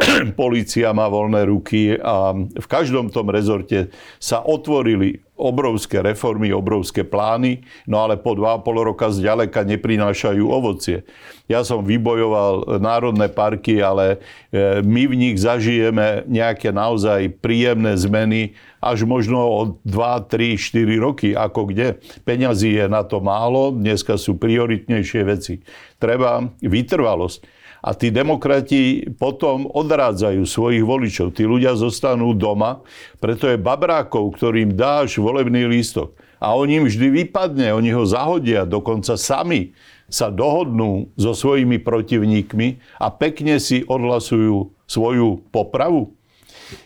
policia 0.40 0.96
má 0.96 1.06
voľné 1.06 1.44
ruky 1.48 1.96
a 1.96 2.32
v 2.36 2.66
každom 2.66 3.12
tom 3.12 3.28
rezorte 3.28 3.92
sa 4.16 4.40
otvorili 4.40 5.20
obrovské 5.40 6.04
reformy, 6.04 6.52
obrovské 6.52 7.00
plány, 7.00 7.64
no 7.88 8.04
ale 8.04 8.20
po 8.20 8.36
dva 8.36 8.60
a 8.60 8.62
pol 8.62 8.84
roka 8.84 9.08
zďaleka 9.08 9.64
neprinášajú 9.64 10.44
ovocie. 10.44 11.08
Ja 11.48 11.64
som 11.64 11.80
vybojoval 11.80 12.76
národné 12.76 13.32
parky, 13.32 13.80
ale 13.80 14.20
e, 14.52 14.84
my 14.84 15.08
v 15.08 15.14
nich 15.16 15.36
zažijeme 15.40 16.28
nejaké 16.28 16.70
naozaj 16.76 17.40
príjemné 17.40 17.96
zmeny 17.96 18.52
až 18.84 19.08
možno 19.08 19.40
o 19.40 19.60
2, 19.88 20.28
3, 20.28 20.60
4 20.60 21.00
roky, 21.00 21.32
ako 21.32 21.72
kde. 21.72 21.96
Peňazí 22.28 22.76
je 22.76 22.86
na 22.88 23.00
to 23.00 23.24
málo, 23.24 23.72
dneska 23.72 24.20
sú 24.20 24.36
prioritnejšie 24.36 25.20
veci. 25.24 25.64
Treba 25.96 26.52
vytrvalosť. 26.60 27.60
A 27.80 27.96
tí 27.96 28.12
demokrati 28.12 29.08
potom 29.16 29.64
odrádzajú 29.64 30.44
svojich 30.44 30.84
voličov. 30.84 31.32
Tí 31.32 31.48
ľudia 31.48 31.72
zostanú 31.76 32.36
doma, 32.36 32.84
preto 33.18 33.48
je 33.48 33.56
babrákov, 33.56 34.36
ktorým 34.36 34.76
dáš 34.76 35.16
volebný 35.16 35.64
lístok. 35.64 36.12
A 36.40 36.56
on 36.56 36.68
im 36.68 36.84
vždy 36.84 37.24
vypadne, 37.24 37.72
oni 37.72 37.92
ho 37.92 38.04
zahodia, 38.04 38.68
dokonca 38.68 39.16
sami 39.16 39.76
sa 40.10 40.28
dohodnú 40.28 41.12
so 41.14 41.32
svojimi 41.32 41.80
protivníkmi 41.80 42.80
a 43.00 43.08
pekne 43.12 43.62
si 43.62 43.86
odhlasujú 43.86 44.72
svoju 44.84 45.40
popravu. 45.54 46.12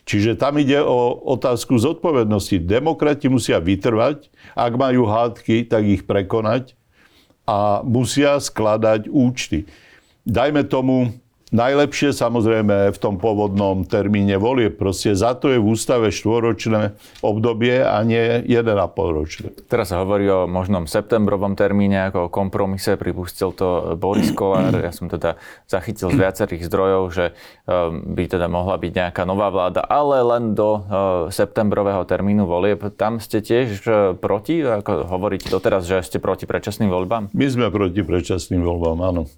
Čiže 0.05 0.37
tam 0.37 0.61
ide 0.61 0.81
o 0.81 1.17
otázku 1.33 1.77
zodpovednosti. 1.77 2.61
Demokrati 2.61 3.29
musia 3.29 3.61
vytrvať, 3.61 4.29
ak 4.57 4.73
majú 4.77 5.09
hádky, 5.09 5.69
tak 5.69 5.85
ich 5.85 6.03
prekonať 6.05 6.77
a 7.45 7.85
musia 7.85 8.41
skladať 8.41 9.13
účty. 9.13 9.69
Dajme 10.25 10.65
tomu, 10.65 11.13
Najlepšie 11.55 12.11
samozrejme 12.11 12.91
v 12.91 12.99
tom 12.99 13.15
pôvodnom 13.15 13.87
termíne 13.87 14.43
volie. 14.43 14.75
Proste 14.75 15.15
za 15.15 15.39
to 15.39 15.55
je 15.55 15.63
v 15.63 15.71
ústave 15.71 16.11
štvoročné 16.11 16.99
obdobie 17.23 17.79
a 17.79 18.03
nie 18.03 18.43
1,5 18.43 18.67
ročné. 19.15 19.55
Teraz 19.71 19.95
sa 19.95 20.03
hovorí 20.03 20.27
o 20.27 20.51
možnom 20.51 20.91
septembrovom 20.91 21.55
termíne 21.55 22.11
ako 22.11 22.27
o 22.27 22.33
kompromise. 22.33 22.99
Pripustil 22.99 23.55
to 23.55 23.95
Boris 23.95 24.35
Kolár. 24.35 24.75
Ja 24.75 24.91
som 24.91 25.07
teda 25.07 25.39
zachytil 25.71 26.11
z 26.11 26.19
viacerých 26.27 26.67
zdrojov, 26.67 27.03
že 27.15 27.25
ehm, 27.71 28.03
by 28.19 28.25
teda 28.35 28.51
mohla 28.51 28.75
byť 28.75 28.91
nejaká 28.91 29.23
nová 29.23 29.55
vláda, 29.55 29.87
ale 29.87 30.27
len 30.27 30.59
do 30.59 30.83
ehm, 30.83 30.83
septembrového 31.31 32.03
termínu 32.03 32.51
volieb. 32.51 32.83
Tam 32.99 33.23
ste 33.23 33.39
tiež 33.39 33.69
e, 33.87 33.91
proti? 34.19 34.59
Ako 34.59 35.07
hovoríte 35.07 35.47
doteraz, 35.55 35.87
že 35.87 36.03
ste 36.03 36.19
proti 36.19 36.51
predčasným 36.51 36.91
voľbám? 36.91 37.31
My 37.31 37.47
sme 37.47 37.71
proti 37.71 38.03
predčasným 38.03 38.59
voľbám, 38.59 38.99
áno. 39.07 39.31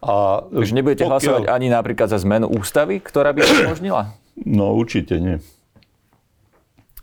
A 0.00 0.48
Takže 0.48 0.72
nebudete 0.72 1.04
pokiaľ... 1.04 1.12
hlasovať 1.12 1.42
ani 1.52 1.68
napríklad 1.68 2.08
za 2.08 2.18
zmenu 2.24 2.48
ústavy, 2.48 3.04
ktorá 3.04 3.36
by 3.36 3.44
to 3.44 3.52
umožnila? 3.68 4.16
No 4.40 4.72
určite 4.72 5.20
nie. 5.20 5.36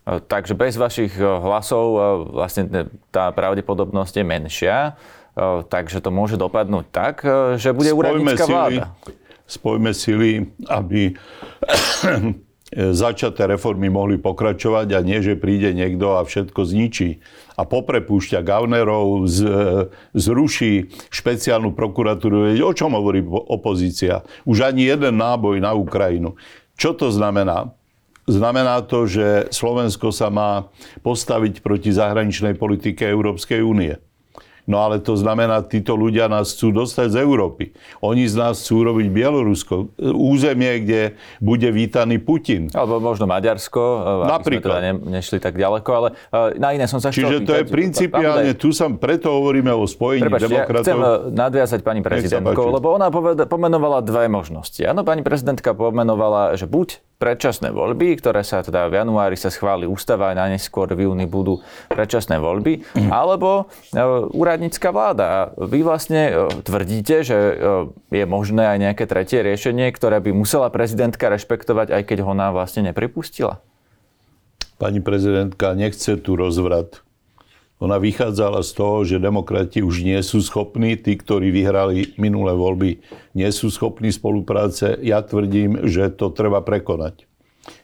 E, 0.08 0.18
takže 0.24 0.58
bez 0.58 0.80
vašich 0.80 1.14
e, 1.14 1.22
hlasov 1.22 1.86
e, 1.94 2.00
vlastne 2.34 2.90
tá 3.14 3.30
pravdepodobnosť 3.36 4.14
je 4.18 4.26
menšia, 4.26 4.78
takže 5.70 6.02
to 6.02 6.10
môže 6.10 6.34
dopadnúť 6.34 6.86
tak, 6.90 7.22
že 7.62 7.70
bude 7.70 7.94
úradnícka 7.94 8.50
vláda. 8.50 8.98
Spojme 9.46 9.94
sily, 9.94 10.50
aby 10.66 11.14
začaté 12.76 13.48
reformy 13.48 13.88
mohli 13.88 14.20
pokračovať 14.20 14.88
a 14.92 15.00
nie, 15.00 15.24
že 15.24 15.40
príde 15.40 15.72
niekto 15.72 16.20
a 16.20 16.28
všetko 16.28 16.68
zničí. 16.68 17.24
A 17.56 17.64
poprepúšťa 17.64 18.44
Gavnerov, 18.44 19.26
z, 19.26 19.40
zruší 20.14 20.92
špeciálnu 21.08 21.72
prokuratúru. 21.74 22.52
O 22.60 22.74
čom 22.76 22.94
hovorí 22.94 23.24
opozícia? 23.26 24.28
Už 24.44 24.68
ani 24.68 24.86
jeden 24.92 25.18
náboj 25.18 25.64
na 25.64 25.72
Ukrajinu. 25.74 26.36
Čo 26.78 26.94
to 26.94 27.10
znamená? 27.10 27.74
Znamená 28.28 28.84
to, 28.84 29.08
že 29.08 29.48
Slovensko 29.56 30.12
sa 30.12 30.28
má 30.28 30.68
postaviť 31.00 31.64
proti 31.64 31.96
zahraničnej 31.96 32.60
politike 32.60 33.08
Európskej 33.08 33.64
únie. 33.64 33.96
No 34.68 34.84
ale 34.84 35.00
to 35.00 35.16
znamená, 35.16 35.64
títo 35.64 35.96
ľudia 35.96 36.28
nás 36.28 36.52
chcú 36.52 36.76
dostať 36.76 37.16
z 37.16 37.18
Európy. 37.24 37.72
Oni 38.04 38.28
z 38.28 38.36
nás 38.36 38.60
chcú 38.60 38.84
robiť 38.84 39.08
Bielorusko, 39.08 39.96
územie, 40.12 40.84
kde 40.84 41.02
bude 41.40 41.72
vítaný 41.72 42.20
Putin. 42.20 42.68
Alebo 42.76 43.00
možno 43.00 43.32
Maďarsko, 43.32 43.80
Napríklad. 44.28 44.44
sme 44.44 44.60
teda 44.60 44.80
ne, 44.84 44.94
nešli 45.24 45.40
tak 45.40 45.56
ďaleko, 45.56 45.90
ale 45.96 46.08
e, 46.28 46.60
na 46.60 46.76
iné 46.76 46.84
som 46.84 47.00
sa 47.00 47.16
Čiže 47.16 47.48
to 47.48 47.56
je 47.56 47.64
principiálne, 47.64 48.52
tu 48.60 48.76
sa 48.76 48.92
preto 48.92 49.32
hovoríme 49.40 49.72
o 49.72 49.88
spojení 49.88 50.28
Prepač, 50.28 50.42
demokratov. 50.52 50.84
Ja 50.84 50.84
chcem 50.84 51.00
nadviazať 51.32 51.80
pani 51.88 52.04
prezidentkou, 52.04 52.68
lebo 52.68 52.92
ona 52.92 53.08
pomenovala 53.48 54.04
dve 54.04 54.28
možnosti. 54.28 54.84
Áno, 54.84 55.08
pani 55.08 55.24
prezidentka 55.24 55.72
pomenovala, 55.72 56.60
že 56.60 56.68
buď 56.68 57.07
predčasné 57.18 57.74
voľby, 57.74 58.14
ktoré 58.22 58.46
sa 58.46 58.62
teda 58.62 58.86
v 58.94 59.02
januári 59.02 59.34
sa 59.34 59.50
schváli 59.50 59.90
ústava 59.90 60.30
a 60.30 60.46
neskôr 60.46 60.86
v 60.94 61.10
júni 61.10 61.26
budú 61.26 61.66
predčasné 61.90 62.38
voľby, 62.38 62.86
mm. 62.94 63.10
alebo 63.10 63.66
e, 63.90 64.02
úradnícka 64.38 64.94
vláda. 64.94 65.26
A 65.26 65.40
vy 65.58 65.82
vlastne 65.82 66.22
e, 66.30 66.34
tvrdíte, 66.62 67.26
že 67.26 67.38
e, 67.38 67.54
je 68.14 68.26
možné 68.30 68.70
aj 68.70 68.78
nejaké 68.78 69.04
tretie 69.10 69.42
riešenie, 69.42 69.90
ktoré 69.90 70.22
by 70.22 70.30
musela 70.30 70.70
prezidentka 70.70 71.26
rešpektovať, 71.34 71.90
aj 71.90 72.04
keď 72.06 72.18
ho 72.22 72.38
ona 72.38 72.54
vlastne 72.54 72.86
nepripustila? 72.86 73.66
Pani 74.78 75.02
prezidentka 75.02 75.74
nechce 75.74 76.22
tu 76.22 76.38
rozvrat 76.38 77.02
ona 77.78 78.02
vychádzala 78.02 78.66
z 78.66 78.72
toho, 78.74 79.06
že 79.06 79.22
demokrati 79.22 79.86
už 79.86 80.02
nie 80.02 80.18
sú 80.26 80.42
schopní, 80.42 80.98
tí, 80.98 81.14
ktorí 81.14 81.54
vyhrali 81.54 82.18
minulé 82.18 82.58
voľby, 82.58 82.98
nie 83.38 83.50
sú 83.54 83.70
schopní 83.70 84.10
spolupráce. 84.10 84.98
Ja 85.06 85.22
tvrdím, 85.22 85.86
že 85.86 86.10
to 86.10 86.34
treba 86.34 86.66
prekonať. 86.66 87.30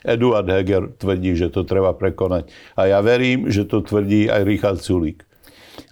Eduard 0.02 0.50
Heger 0.50 0.96
tvrdí, 0.98 1.38
že 1.38 1.52
to 1.54 1.62
treba 1.68 1.94
prekonať. 1.94 2.50
A 2.74 2.90
ja 2.90 3.00
verím, 3.06 3.52
že 3.54 3.68
to 3.70 3.86
tvrdí 3.86 4.32
aj 4.32 4.42
Richard 4.48 4.80
Sulík. 4.82 5.28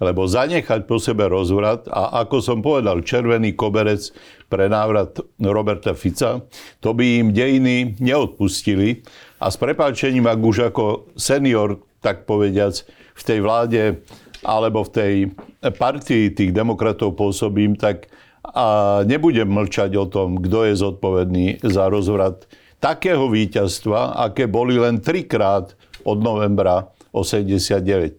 Lebo 0.01 0.25
zanechať 0.25 0.85
po 0.89 0.97
sebe 0.97 1.29
rozvrat 1.29 1.89
a 1.89 2.25
ako 2.25 2.37
som 2.41 2.61
povedal, 2.61 3.05
červený 3.05 3.53
koberec 3.53 4.13
pre 4.49 4.69
návrat 4.69 5.21
Roberta 5.37 5.93
Fica, 5.93 6.41
to 6.81 6.93
by 6.93 7.21
im 7.21 7.33
dejiny 7.33 7.97
neodpustili. 8.01 9.05
A 9.41 9.49
s 9.49 9.57
prepáčením, 9.57 10.25
ak 10.25 10.39
už 10.41 10.73
ako 10.73 11.13
senior, 11.17 11.81
tak 12.01 12.25
povediac, 12.29 12.81
v 13.21 13.23
tej 13.23 13.39
vláde 13.45 13.83
alebo 14.41 14.81
v 14.81 14.91
tej 14.91 15.13
partii 15.61 16.33
tých 16.33 16.51
demokratov 16.51 17.13
pôsobím, 17.13 17.77
tak 17.77 18.09
a 18.41 18.99
nebudem 19.05 19.45
mlčať 19.47 19.93
o 20.01 20.09
tom, 20.09 20.41
kto 20.41 20.65
je 20.65 20.73
zodpovedný 20.81 21.45
za 21.61 21.87
rozvrat 21.87 22.49
takého 22.81 23.29
víťazstva, 23.29 24.17
aké 24.17 24.49
boli 24.49 24.81
len 24.81 24.97
trikrát 24.97 25.77
od 26.01 26.17
novembra 26.17 26.89
89. 27.13 28.17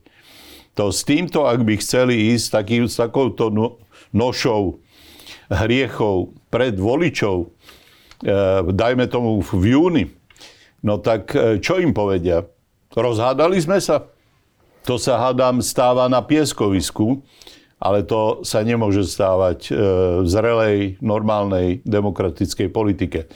To 0.79 0.95
s 0.95 1.03
týmto, 1.03 1.45
ak 1.45 1.67
by 1.67 1.75
chceli 1.83 2.33
ísť 2.33 2.47
taký, 2.55 2.77
s 2.87 2.97
takouto 2.97 3.51
no, 3.51 3.83
nošou 4.15 4.79
hriechov 5.51 6.33
pred 6.49 6.79
voličov, 6.79 7.37
e, 7.45 7.47
dajme 8.71 9.05
tomu 9.11 9.43
v 9.43 9.75
júni, 9.75 10.05
no 10.87 11.03
tak 11.03 11.35
e, 11.35 11.59
čo 11.59 11.83
im 11.83 11.91
povedia? 11.93 12.47
Rozhádali 12.95 13.59
sme 13.59 13.83
sa? 13.83 14.12
To 14.83 14.99
sa 14.99 15.19
hádam 15.19 15.63
stáva 15.63 16.11
na 16.11 16.19
pieskovisku, 16.23 17.23
ale 17.83 18.07
to 18.07 18.47
sa 18.47 18.63
nemôže 18.63 19.03
stávať 19.07 19.59
e, 19.67 19.73
v 20.23 20.27
zrelej, 20.27 20.79
normálnej, 21.03 21.83
demokratickej 21.83 22.69
politike. 22.71 23.27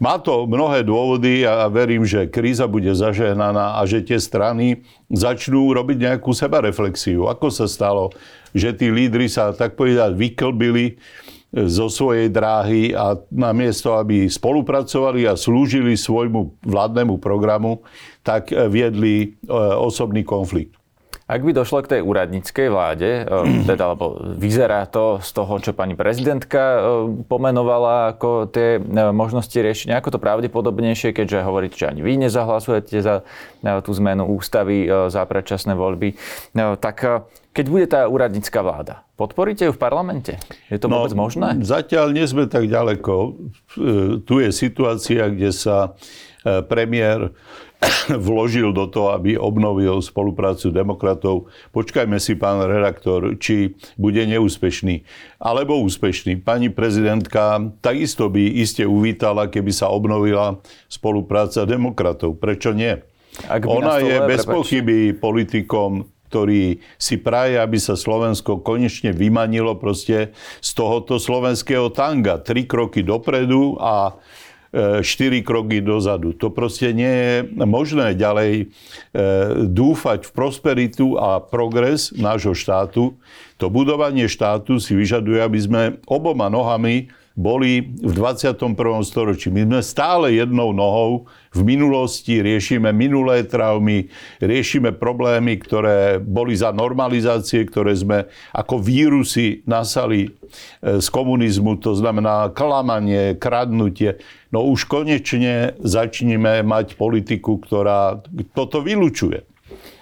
Má 0.00 0.18
to 0.18 0.48
mnohé 0.50 0.82
dôvody 0.82 1.46
a 1.46 1.70
verím, 1.70 2.02
že 2.02 2.26
kríza 2.26 2.66
bude 2.66 2.90
zažehnaná 2.90 3.78
a 3.78 3.86
že 3.86 4.02
tie 4.02 4.18
strany 4.18 4.82
začnú 5.06 5.70
robiť 5.70 5.96
nejakú 6.10 6.34
sebareflexiu. 6.34 7.30
Ako 7.30 7.46
sa 7.52 7.70
stalo, 7.70 8.10
že 8.50 8.74
tí 8.74 8.90
lídry 8.90 9.30
sa 9.30 9.54
tak 9.54 9.78
povedať 9.78 10.16
vyklbili 10.16 10.84
e, 10.90 10.94
zo 11.68 11.92
svojej 11.92 12.32
dráhy 12.32 12.96
a 12.96 13.20
namiesto, 13.28 13.94
aby 14.00 14.28
spolupracovali 14.32 15.28
a 15.28 15.36
slúžili 15.36 15.92
svojmu 15.94 16.64
vládnemu 16.64 17.20
programu, 17.20 17.84
tak 18.24 18.50
eh, 18.50 18.66
viedli 18.66 19.14
eh, 19.22 19.52
osobný 19.76 20.24
konflikt. 20.24 20.74
Ak 21.24 21.40
by 21.40 21.56
došlo 21.56 21.80
k 21.80 21.96
tej 21.96 22.00
úradníckej 22.04 22.68
vláde, 22.68 23.22
eh, 23.22 23.28
teda, 23.70 23.92
lebo 23.94 24.16
vyzerá 24.34 24.88
to 24.88 25.20
z 25.20 25.30
toho, 25.36 25.60
čo 25.60 25.76
pani 25.76 25.92
prezidentka 25.92 26.80
pomenovala 27.28 28.16
ako 28.16 28.48
tie 28.48 28.80
možnosti 29.12 29.54
riešenia, 29.54 30.00
ako 30.00 30.16
to 30.16 30.24
pravdepodobnejšie, 30.24 31.12
keďže 31.12 31.44
hovoríte, 31.44 31.76
že 31.76 31.92
ani 31.92 32.00
vy 32.00 32.16
nezahlasujete 32.26 32.96
za 33.04 33.22
tú 33.84 33.90
zmenu 34.00 34.24
ústavy, 34.32 34.88
za 35.12 35.22
predčasné 35.28 35.76
voľby, 35.76 36.16
tak 36.80 37.28
keď 37.54 37.66
bude 37.70 37.86
tá 37.86 38.10
úradnícka 38.10 38.60
vláda, 38.66 39.06
podporíte 39.14 39.70
ju 39.70 39.72
v 39.72 39.78
parlamente? 39.78 40.36
Je 40.68 40.76
to 40.76 40.90
no, 40.90 41.00
vôbec 41.00 41.14
možné? 41.14 41.62
Zatiaľ 41.62 42.10
nie 42.10 42.26
sme 42.26 42.50
tak 42.50 42.66
ďaleko. 42.66 43.38
Tu 44.26 44.34
je 44.42 44.50
situácia, 44.50 45.30
kde 45.30 45.54
sa 45.54 45.94
premiér 46.44 47.32
vložil 48.26 48.72
do 48.72 48.88
toho, 48.88 49.16
aby 49.16 49.36
obnovil 49.36 50.00
spoluprácu 50.00 50.70
demokratov. 50.70 51.48
Počkajme 51.72 52.16
si, 52.20 52.36
pán 52.36 52.64
redaktor, 52.64 53.36
či 53.40 53.76
bude 53.96 54.24
neúspešný. 54.24 55.04
Alebo 55.40 55.80
úspešný. 55.82 56.40
Pani 56.40 56.72
prezidentka 56.72 57.60
takisto 57.80 58.28
by 58.30 58.60
iste 58.60 58.84
uvítala, 58.84 59.48
keby 59.48 59.72
sa 59.72 59.90
obnovila 59.90 60.60
spolupráca 60.88 61.68
demokratov. 61.68 62.36
Prečo 62.38 62.72
nie? 62.72 62.96
Ak 63.50 63.66
Ona 63.66 63.98
je 63.98 64.16
bez 64.30 64.46
pochyby 64.46 65.10
politikom, 65.10 66.06
ktorý 66.30 66.82
si 66.98 67.14
praje, 67.18 67.62
aby 67.62 67.78
sa 67.78 67.94
Slovensko 67.94 68.58
konečne 68.58 69.14
vymanilo 69.14 69.78
proste 69.78 70.34
z 70.58 70.70
tohoto 70.74 71.22
slovenského 71.22 71.94
tanga. 71.94 72.42
Tri 72.42 72.66
kroky 72.66 73.06
dopredu 73.06 73.78
a 73.78 74.18
4 74.74 75.46
kroky 75.46 75.78
dozadu. 75.78 76.34
To 76.42 76.50
proste 76.50 76.90
nie 76.90 77.06
je 77.06 77.34
možné 77.62 78.18
ďalej 78.18 78.52
e, 78.58 78.64
dúfať 79.70 80.26
v 80.26 80.34
prosperitu 80.34 81.14
a 81.14 81.38
progres 81.38 82.10
nášho 82.10 82.58
štátu. 82.58 83.14
To 83.62 83.70
budovanie 83.70 84.26
štátu 84.26 84.82
si 84.82 84.98
vyžaduje, 84.98 85.38
aby 85.38 85.58
sme 85.62 85.82
oboma 86.10 86.50
nohami 86.50 87.06
boli 87.34 87.82
v 87.98 88.12
21. 88.14 88.78
storočí. 89.02 89.50
My 89.50 89.66
sme 89.66 89.80
stále 89.82 90.38
jednou 90.38 90.70
nohou 90.70 91.26
v 91.50 91.66
minulosti, 91.66 92.38
riešime 92.38 92.94
minulé 92.94 93.42
traumy, 93.42 94.06
riešime 94.38 94.94
problémy, 94.94 95.58
ktoré 95.58 96.22
boli 96.22 96.54
za 96.54 96.70
normalizácie, 96.70 97.66
ktoré 97.66 97.98
sme 97.98 98.30
ako 98.54 98.78
vírusy 98.78 99.66
nasali 99.66 100.30
e, 100.30 100.98
z 101.02 101.06
komunizmu, 101.10 101.82
to 101.82 101.98
znamená 101.98 102.54
klamanie, 102.54 103.34
kradnutie. 103.34 104.22
No 104.54 104.62
už 104.70 104.86
konečne 104.86 105.74
začneme 105.82 106.62
mať 106.62 106.94
politiku, 106.94 107.58
ktorá 107.58 108.22
toto 108.54 108.78
vylučuje. 108.78 109.42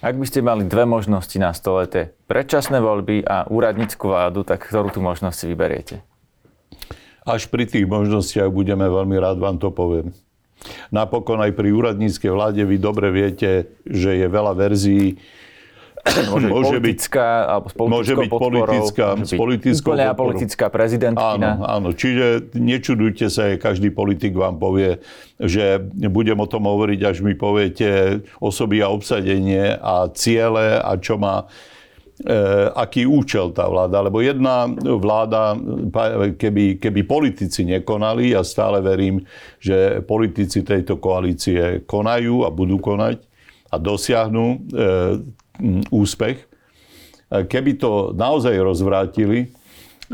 Ak 0.05 0.21
by 0.21 0.27
ste 0.29 0.45
mali 0.45 0.68
dve 0.68 0.85
možnosti 0.85 1.37
na 1.40 1.57
stole, 1.57 1.88
tie 1.88 2.12
predčasné 2.29 2.77
voľby 2.77 3.25
a 3.25 3.49
úradnícku 3.49 4.05
vládu, 4.05 4.45
tak 4.45 4.68
ktorú 4.68 4.92
tú 4.92 5.01
možnosť 5.01 5.37
si 5.37 5.47
vyberiete? 5.49 6.12
Až 7.23 7.47
pri 7.47 7.71
tých 7.71 7.87
možnostiach 7.87 8.51
budeme 8.51 8.87
veľmi 8.91 9.17
rád 9.19 9.39
vám 9.39 9.63
to 9.63 9.71
poviem. 9.71 10.11
Napokon 10.95 11.43
aj 11.43 11.55
pri 11.55 11.75
úradníckej 11.75 12.31
vláde 12.31 12.63
vy 12.63 12.77
dobre 12.79 13.11
viete, 13.11 13.71
že 13.87 14.15
je 14.15 14.27
veľa 14.27 14.53
verzií. 14.55 15.19
Môže, 16.03 16.51
môže 16.51 16.77
politická, 16.83 17.27
byť, 17.31 17.47
alebo 17.47 17.67
s 17.71 17.75
môže 17.79 18.15
byť 18.19 18.27
podporou, 18.27 18.67
politická, 18.67 19.07
môže 19.15 19.35
byť 19.35 19.39
politickou 19.39 19.91
úplne 19.95 20.19
politická 20.19 20.67
prezidentkina. 20.67 21.49
Áno, 21.55 21.63
áno, 21.63 21.89
čiže 21.95 22.51
nečudujte 22.59 23.31
sa, 23.31 23.55
každý 23.55 23.95
politik 23.95 24.35
vám 24.35 24.59
povie, 24.59 24.99
že 25.39 25.79
budem 26.11 26.43
o 26.43 26.51
tom 26.51 26.67
hovoriť, 26.67 27.01
až 27.07 27.23
mi 27.23 27.39
poviete 27.39 28.19
osoby 28.43 28.83
a 28.83 28.91
obsadenie 28.91 29.79
a 29.79 30.11
ciele 30.11 30.83
a 30.83 30.91
čo 30.99 31.23
má 31.23 31.47
aký 32.77 33.09
účel 33.09 33.51
tá 33.51 33.66
vláda. 33.66 34.05
Lebo 34.05 34.22
jedna 34.22 34.68
vláda, 35.01 35.57
keby, 36.37 36.79
keby 36.79 37.01
politici 37.03 37.66
nekonali, 37.66 38.37
ja 38.37 38.44
stále 38.46 38.79
verím, 38.85 39.25
že 39.59 40.05
politici 40.05 40.62
tejto 40.62 41.01
koalície 41.03 41.83
konajú 41.88 42.46
a 42.46 42.51
budú 42.53 42.79
konať 42.79 43.16
a 43.72 43.77
dosiahnu 43.81 44.46
e, 44.53 44.57
úspech. 45.88 46.38
Keby 47.33 47.81
to 47.81 48.12
naozaj 48.12 48.53
rozvrátili, 48.61 49.48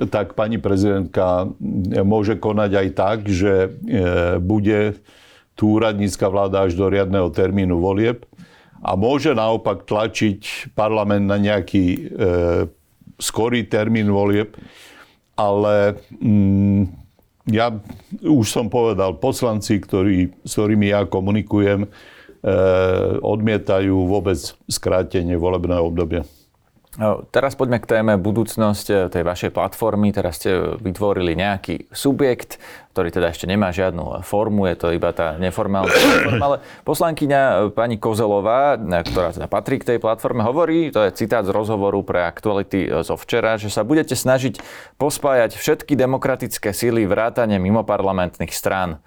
tak 0.07 0.39
pani 0.39 0.63
prezidentka 0.63 1.51
môže 2.07 2.39
konať 2.39 2.71
aj 2.71 2.89
tak, 2.95 3.19
že 3.27 3.67
e, 3.67 3.69
bude 4.39 4.95
tú 5.59 5.75
úradnícka 5.75 6.31
vláda 6.31 6.71
až 6.71 6.79
do 6.79 6.87
riadneho 6.87 7.27
termínu 7.35 7.83
volieb 7.83 8.23
a 8.83 8.95
môže 8.95 9.35
naopak 9.35 9.85
tlačiť 9.85 10.73
parlament 10.79 11.27
na 11.27 11.39
nejaký 11.39 11.85
e, 11.85 12.01
skorý 13.19 13.67
termín 13.67 14.15
volieb, 14.15 14.55
ale 15.35 15.99
mm, 16.23 16.83
ja 17.51 17.75
už 18.23 18.47
som 18.47 18.71
povedal, 18.71 19.19
poslanci, 19.19 19.83
ktorí, 19.83 20.31
s 20.47 20.53
ktorými 20.55 20.95
ja 20.95 21.09
komunikujem, 21.09 21.85
e, 21.85 21.89
odmietajú 23.19 24.07
vôbec 24.07 24.39
skrátenie 24.71 25.35
volebného 25.35 25.83
obdobia. 25.83 26.23
Teraz 27.31 27.55
poďme 27.55 27.79
k 27.79 27.87
téme 27.87 28.19
budúcnosť 28.19 28.87
eh, 28.91 28.97
tej 29.07 29.23
vašej 29.23 29.55
platformy. 29.55 30.11
Teraz 30.11 30.43
ste 30.43 30.75
vytvorili 30.83 31.39
nejaký 31.39 31.87
subjekt, 31.95 32.59
ktorý 32.91 33.15
teda 33.15 33.31
ešte 33.31 33.47
nemá 33.47 33.71
žiadnu 33.71 34.27
formu, 34.27 34.67
je 34.67 34.75
to 34.75 34.91
iba 34.91 35.15
tá 35.15 35.39
neformálna 35.39 35.95
platforma. 35.95 36.43
Ale 36.43 36.57
poslankyňa 36.83 37.41
eh, 37.47 37.55
pani 37.71 38.03
Kozelová, 38.03 38.75
eh, 38.75 39.07
ktorá 39.07 39.31
teda 39.31 39.47
patrí 39.47 39.79
k 39.79 39.95
tej 39.95 39.99
platforme, 40.03 40.43
hovorí, 40.43 40.91
to 40.91 41.07
je 41.07 41.15
citát 41.15 41.47
z 41.47 41.55
rozhovoru 41.55 42.03
pre 42.03 42.27
aktuality 42.27 42.91
zo 43.07 43.15
včera, 43.15 43.55
že 43.63 43.71
sa 43.71 43.87
budete 43.87 44.19
snažiť 44.19 44.59
pospájať 44.99 45.55
všetky 45.55 45.95
demokratické 45.95 46.75
síly 46.75 47.07
vrátane 47.07 47.63
mimoparlamentných 47.63 48.51
strán. 48.51 48.99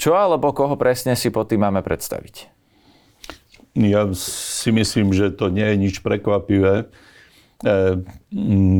Čo 0.00 0.16
alebo 0.16 0.56
koho 0.56 0.80
presne 0.80 1.12
si 1.20 1.28
pod 1.28 1.52
tým 1.52 1.68
máme 1.68 1.84
predstaviť? 1.84 2.48
Ja 3.76 4.08
si 4.16 4.72
myslím, 4.72 5.12
že 5.12 5.28
to 5.28 5.52
nie 5.52 5.68
je 5.68 5.76
nič 5.76 5.94
prekvapivé 6.00 6.88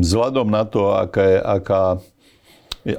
vzhľadom 0.01 0.47
na 0.49 0.63
to, 0.65 0.93
aké, 0.97 1.37
aká, 1.37 2.01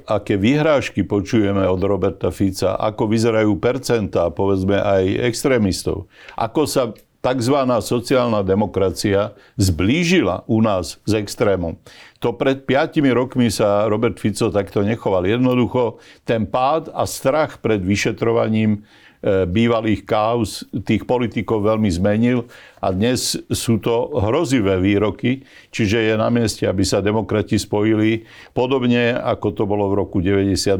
aké 0.06 0.34
vyhrážky 0.38 1.02
počujeme 1.02 1.66
od 1.66 1.82
Roberta 1.82 2.30
Fica, 2.30 2.78
ako 2.78 3.10
vyzerajú 3.10 3.58
percentá, 3.58 4.30
povedzme 4.30 4.78
aj 4.78 5.26
extrémistov, 5.26 6.06
ako 6.38 6.60
sa 6.70 6.94
tzv. 7.22 7.54
sociálna 7.78 8.42
demokracia 8.42 9.38
zblížila 9.54 10.42
u 10.50 10.58
nás 10.58 10.98
s 11.06 11.12
extrémom. 11.14 11.78
To 12.18 12.34
pred 12.34 12.66
piatimi 12.66 13.14
rokmi 13.14 13.46
sa 13.50 13.86
Robert 13.86 14.18
Fico 14.18 14.50
takto 14.50 14.82
nechoval. 14.82 15.26
Jednoducho 15.26 16.02
ten 16.26 16.50
pád 16.50 16.90
a 16.90 17.06
strach 17.06 17.62
pred 17.62 17.82
vyšetrovaním 17.82 18.82
bývalých 19.22 20.02
kauz 20.02 20.66
tých 20.82 21.06
politikov 21.06 21.62
veľmi 21.62 21.86
zmenil 21.86 22.50
a 22.82 22.90
dnes 22.90 23.38
sú 23.54 23.78
to 23.78 24.18
hrozivé 24.18 24.82
výroky, 24.82 25.46
čiže 25.70 26.10
je 26.10 26.14
na 26.18 26.26
mieste, 26.26 26.66
aby 26.66 26.82
sa 26.82 26.98
demokrati 26.98 27.54
spojili 27.54 28.26
podobne, 28.50 29.14
ako 29.14 29.54
to 29.54 29.62
bolo 29.62 29.86
v 29.94 29.98
roku 30.02 30.18
98, 30.18 30.74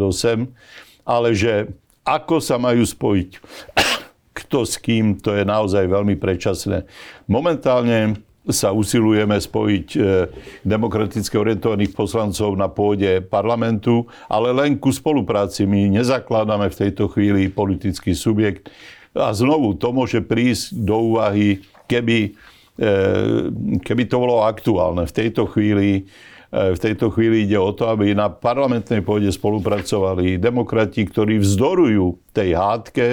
ale 1.06 1.28
že 1.38 1.70
ako 2.02 2.42
sa 2.42 2.58
majú 2.58 2.82
spojiť, 2.82 3.30
kto 4.42 4.58
s 4.66 4.74
kým, 4.82 5.22
to 5.22 5.38
je 5.38 5.46
naozaj 5.46 5.86
veľmi 5.86 6.18
predčasné. 6.18 6.82
Momentálne 7.30 8.18
sa 8.50 8.74
usilujeme 8.74 9.38
spojiť 9.38 9.88
e, 9.94 10.00
demokraticky 10.66 11.38
orientovaných 11.38 11.94
poslancov 11.94 12.50
na 12.58 12.66
pôde 12.66 13.22
parlamentu, 13.22 14.10
ale 14.26 14.50
len 14.50 14.82
ku 14.82 14.90
spolupráci. 14.90 15.62
My 15.62 15.86
nezakladáme 15.86 16.66
v 16.66 16.78
tejto 16.86 17.06
chvíli 17.06 17.46
politický 17.46 18.18
subjekt. 18.18 18.66
A 19.14 19.30
znovu, 19.30 19.78
to 19.78 19.94
môže 19.94 20.18
prísť 20.26 20.74
do 20.74 21.14
úvahy, 21.14 21.62
keby, 21.86 22.34
e, 22.82 22.90
keby 23.78 24.02
to 24.10 24.16
bolo 24.18 24.42
aktuálne. 24.42 25.06
V 25.06 25.14
tejto 25.14 25.46
chvíli 25.46 26.02
e, 26.50 26.74
v 26.74 26.78
tejto 26.82 27.14
chvíli 27.14 27.46
ide 27.46 27.62
o 27.62 27.70
to, 27.70 27.94
aby 27.94 28.10
na 28.10 28.26
parlamentnej 28.26 29.06
pôde 29.06 29.30
spolupracovali 29.30 30.42
demokrati, 30.42 31.06
ktorí 31.06 31.38
vzdorujú 31.38 32.18
tej 32.34 32.58
hádke, 32.58 33.08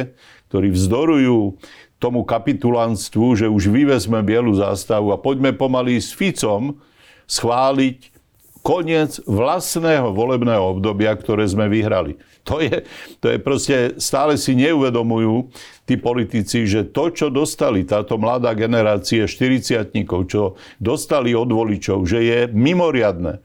ktorí 0.49 0.73
vzdorujú 0.73 1.61
tomu 1.99 2.23
kapitulantstvu, 2.23 3.43
že 3.43 3.47
už 3.51 3.69
vyvezme 3.69 4.23
bielu 4.23 4.55
zástavu 4.55 5.11
a 5.11 5.19
poďme 5.19 5.51
pomaly 5.51 5.99
s 5.99 6.15
Ficom 6.15 6.79
schváliť 7.27 8.15
koniec 8.63 9.23
vlastného 9.23 10.11
volebného 10.11 10.79
obdobia, 10.79 11.15
ktoré 11.15 11.47
sme 11.47 11.71
vyhrali. 11.71 12.19
To 12.47 12.63
je, 12.63 12.87
to 13.19 13.29
je 13.29 13.37
proste, 13.37 13.75
stále 14.01 14.39
si 14.39 14.55
neuvedomujú 14.57 15.51
tí 15.85 15.99
politici, 15.99 16.65
že 16.65 16.87
to, 16.87 17.11
čo 17.11 17.27
dostali 17.29 17.85
táto 17.85 18.15
mladá 18.17 18.55
generácia 18.55 19.27
40 19.27 19.91
čo 20.25 20.57
dostali 20.81 21.35
od 21.35 21.51
voličov, 21.51 22.07
že 22.07 22.19
je 22.25 22.39
mimoriadne, 22.49 23.43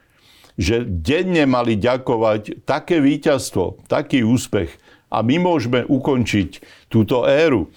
že 0.54 0.86
denne 0.86 1.44
mali 1.44 1.74
ďakovať 1.76 2.64
také 2.64 3.02
víťazstvo, 3.02 3.86
taký 3.90 4.22
úspech 4.22 4.70
a 5.10 5.22
my 5.22 5.36
môžeme 5.42 5.86
ukončiť 5.86 6.50
túto 6.90 7.26
éru 7.26 7.70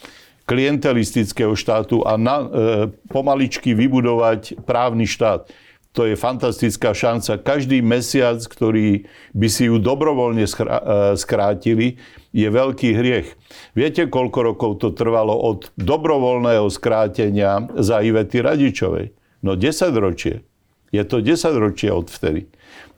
klientelistického 0.48 1.54
štátu 1.54 2.08
a 2.08 2.16
na, 2.16 2.38
e, 2.40 2.48
pomaličky 3.12 3.76
vybudovať 3.76 4.64
právny 4.64 5.04
štát. 5.04 5.52
To 5.92 6.08
je 6.08 6.16
fantastická 6.16 6.96
šanca. 6.96 7.42
Každý 7.42 7.84
mesiac, 7.84 8.40
ktorý 8.40 9.10
by 9.36 9.48
si 9.52 9.68
ju 9.68 9.76
dobrovoľne 9.76 10.48
e, 10.48 10.52
skrátili, 11.20 12.00
je 12.32 12.48
veľký 12.48 12.90
hriech. 12.96 13.28
Viete, 13.76 14.08
koľko 14.08 14.40
rokov 14.56 14.72
to 14.80 14.96
trvalo 14.96 15.36
od 15.36 15.68
dobrovoľného 15.76 16.72
skrátenia 16.72 17.68
za 17.76 18.00
Ivety 18.00 18.40
Radičovej? 18.40 19.12
No 19.44 19.60
10 19.60 19.92
ročie. 20.00 20.47
Je 20.92 21.04
to 21.04 21.20
10 21.20 21.36
ročie 21.60 21.92
od 21.92 22.08
vtedy. 22.08 22.48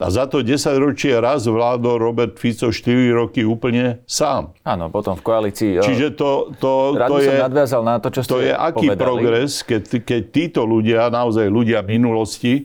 A 0.00 0.08
za 0.08 0.24
to 0.24 0.40
10 0.40 0.56
ročie 0.80 1.12
raz 1.20 1.44
vládol 1.44 2.00
Robert 2.00 2.40
Fico 2.40 2.72
4 2.72 3.12
roky 3.12 3.44
úplne 3.44 4.00
sám. 4.08 4.56
Áno, 4.64 4.88
potom 4.88 5.12
v 5.12 5.22
koalícii. 5.22 5.84
Čiže 5.84 6.16
to, 6.16 6.56
to, 6.56 6.96
to 6.96 7.20
je... 7.20 7.36
nadviazal 7.36 7.84
na 7.84 8.00
to, 8.00 8.08
čo 8.08 8.24
To 8.24 8.40
je 8.40 8.48
aký 8.48 8.96
povedali. 8.96 8.96
progres, 8.96 9.60
keď, 9.60 10.00
keď 10.00 10.22
títo 10.32 10.64
ľudia, 10.64 11.12
naozaj 11.12 11.52
ľudia 11.52 11.84
minulosti, 11.84 12.64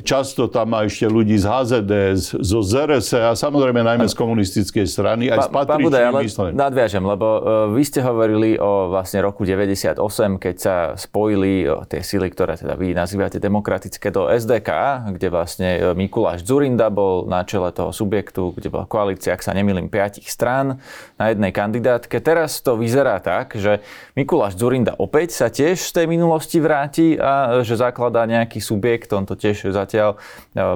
Často 0.00 0.48
tam 0.48 0.72
má 0.72 0.88
ešte 0.88 1.04
ľudí 1.04 1.36
z 1.36 1.44
HZD, 1.44 1.92
zo 2.40 2.60
ZRS 2.64 3.12
a 3.12 3.36
samozrejme 3.36 3.84
najmä 3.84 4.08
z 4.08 4.16
komunistickej 4.16 4.88
strany, 4.88 5.28
aj 5.28 5.44
z 5.44 5.48
patričným 5.52 6.16
myslením. 6.16 6.56
Nadviažem, 6.56 7.04
lebo 7.04 7.26
uh, 7.26 7.40
vy 7.76 7.82
ste 7.84 8.00
hovorili 8.00 8.56
o 8.56 8.88
vlastne 8.88 9.20
roku 9.20 9.44
98, 9.44 10.00
keď 10.40 10.56
sa 10.56 10.76
spojili 10.96 11.68
uh, 11.68 11.84
tie 11.84 12.00
sily, 12.00 12.32
ktoré 12.32 12.56
teda 12.56 12.72
vy 12.72 12.96
nazývate 12.96 13.36
demokratické 13.36 14.08
do 14.08 14.32
SDK, 14.32 14.70
kde 15.12 15.28
vlastne 15.28 15.68
uh, 15.76 15.92
Mikuláš 15.92 16.48
Zurinda 16.48 16.88
bol 16.88 17.28
na 17.28 17.44
čele 17.44 17.68
toho 17.68 17.92
subjektu, 17.92 18.56
kde 18.56 18.72
bola 18.72 18.88
koalícia, 18.88 19.36
ak 19.36 19.44
sa 19.44 19.52
nemýlim, 19.52 19.92
piatich 19.92 20.32
strán 20.32 20.80
na 21.20 21.28
jednej 21.28 21.52
kandidátke. 21.52 22.16
Teraz 22.24 22.64
to 22.64 22.80
vyzerá 22.80 23.20
tak, 23.20 23.52
že 23.52 23.84
Mikuláš 24.16 24.56
Zurinda 24.56 24.96
opäť 24.96 25.36
sa 25.36 25.52
tiež 25.52 25.84
z 25.84 25.92
tej 25.92 26.06
minulosti 26.08 26.64
vráti 26.64 27.20
a 27.20 27.60
že 27.60 27.76
zakladá 27.76 28.24
nejaký 28.24 28.64
subjekt, 28.64 29.12
on 29.12 29.28
to 29.28 29.36
tiež 29.36 29.65
Matovič 29.66 29.74
zatiaľ 29.74 30.10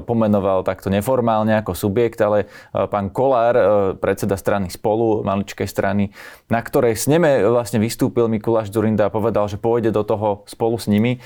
pomenoval 0.03 0.67
takto 0.67 0.91
neformálne 0.91 1.55
ako 1.63 1.73
subjekt, 1.79 2.19
ale 2.21 2.51
pán 2.73 3.15
Kolár, 3.15 3.55
predseda 4.03 4.35
strany 4.35 4.67
Spolu, 4.71 5.23
maličkej 5.23 5.69
strany, 5.71 6.11
na 6.51 6.61
ktorej 6.61 6.99
sneme 6.99 7.47
vlastne 7.47 7.79
vystúpil 7.79 8.27
Mikuláš 8.27 8.75
Zurinda 8.75 9.07
a 9.07 9.15
povedal, 9.15 9.47
že 9.47 9.61
pôjde 9.61 9.95
do 9.95 10.03
toho 10.03 10.43
spolu 10.51 10.77
s 10.79 10.91
nimi 10.91 11.23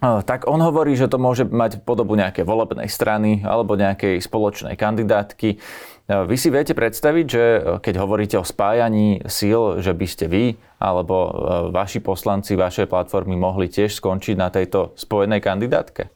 tak 0.00 0.48
on 0.48 0.64
hovorí, 0.64 0.96
že 0.96 1.12
to 1.12 1.20
môže 1.20 1.44
mať 1.44 1.84
podobu 1.84 2.16
nejakej 2.16 2.48
volebnej 2.48 2.88
strany 2.88 3.44
alebo 3.44 3.76
nejakej 3.76 4.24
spoločnej 4.24 4.72
kandidátky. 4.72 5.60
Vy 6.08 6.36
si 6.40 6.48
viete 6.48 6.72
predstaviť, 6.72 7.26
že 7.28 7.42
keď 7.84 7.94
hovoríte 8.00 8.40
o 8.40 8.44
spájaní 8.48 9.20
síl, 9.28 9.78
že 9.84 9.92
by 9.92 10.06
ste 10.08 10.26
vy 10.26 10.44
alebo 10.80 11.16
e, 11.28 11.32
vaši 11.70 12.00
poslanci 12.02 12.56
vašej 12.58 12.90
platformy 12.90 13.36
mohli 13.36 13.70
tiež 13.70 13.94
skončiť 14.00 14.34
na 14.34 14.50
tejto 14.50 14.96
spojenej 14.96 15.38
kandidátke? 15.44 16.10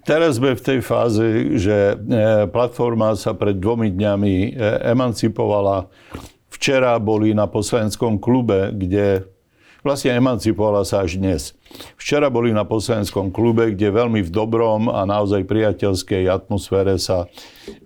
Teraz 0.00 0.40
sme 0.40 0.56
v 0.56 0.64
tej 0.64 0.80
fáze, 0.80 1.26
že 1.60 1.92
e, 1.92 1.94
platforma 2.48 3.12
sa 3.20 3.36
pred 3.36 3.60
dvomi 3.60 3.92
dňami 3.92 4.34
e, 4.34 4.48
emancipovala. 4.96 5.92
Včera 6.48 6.96
boli 6.96 7.36
na 7.36 7.44
poslaneckom 7.44 8.16
klube, 8.16 8.72
kde 8.72 9.28
vlastne 9.84 10.16
emancipovala 10.16 10.84
sa 10.84 11.04
až 11.04 11.20
dnes. 11.20 11.52
Včera 11.96 12.28
boli 12.28 12.50
na 12.52 12.66
poslaneckom 12.66 13.30
klube, 13.32 13.72
kde 13.72 13.94
veľmi 13.94 14.20
v 14.24 14.30
dobrom 14.32 14.90
a 14.90 15.06
naozaj 15.06 15.46
priateľskej 15.46 16.28
atmosfére 16.28 16.98
sa 16.98 17.30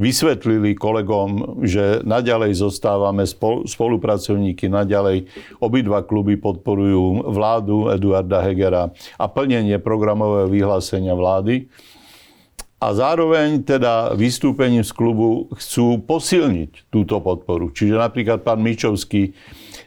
vysvetlili 0.00 0.74
kolegom, 0.74 1.62
že 1.62 2.00
naďalej 2.02 2.56
zostávame 2.58 3.28
spolupracovníky, 3.68 4.66
naďalej 4.70 5.28
obidva 5.60 6.02
kluby 6.02 6.40
podporujú 6.40 7.30
vládu 7.30 7.92
Eduarda 7.92 8.40
Hegera 8.42 8.90
a 9.20 9.24
plnenie 9.28 9.76
programového 9.78 10.48
vyhlásenia 10.50 11.12
vlády. 11.14 11.68
A 12.82 12.92
zároveň 12.92 13.64
teda 13.64 14.12
vystúpením 14.12 14.84
z 14.84 14.92
klubu 14.92 15.48
chcú 15.56 16.02
posilniť 16.04 16.90
túto 16.92 17.22
podporu. 17.22 17.72
Čiže 17.72 17.96
napríklad 17.96 18.44
pán 18.44 18.60
Mičovský 18.60 19.32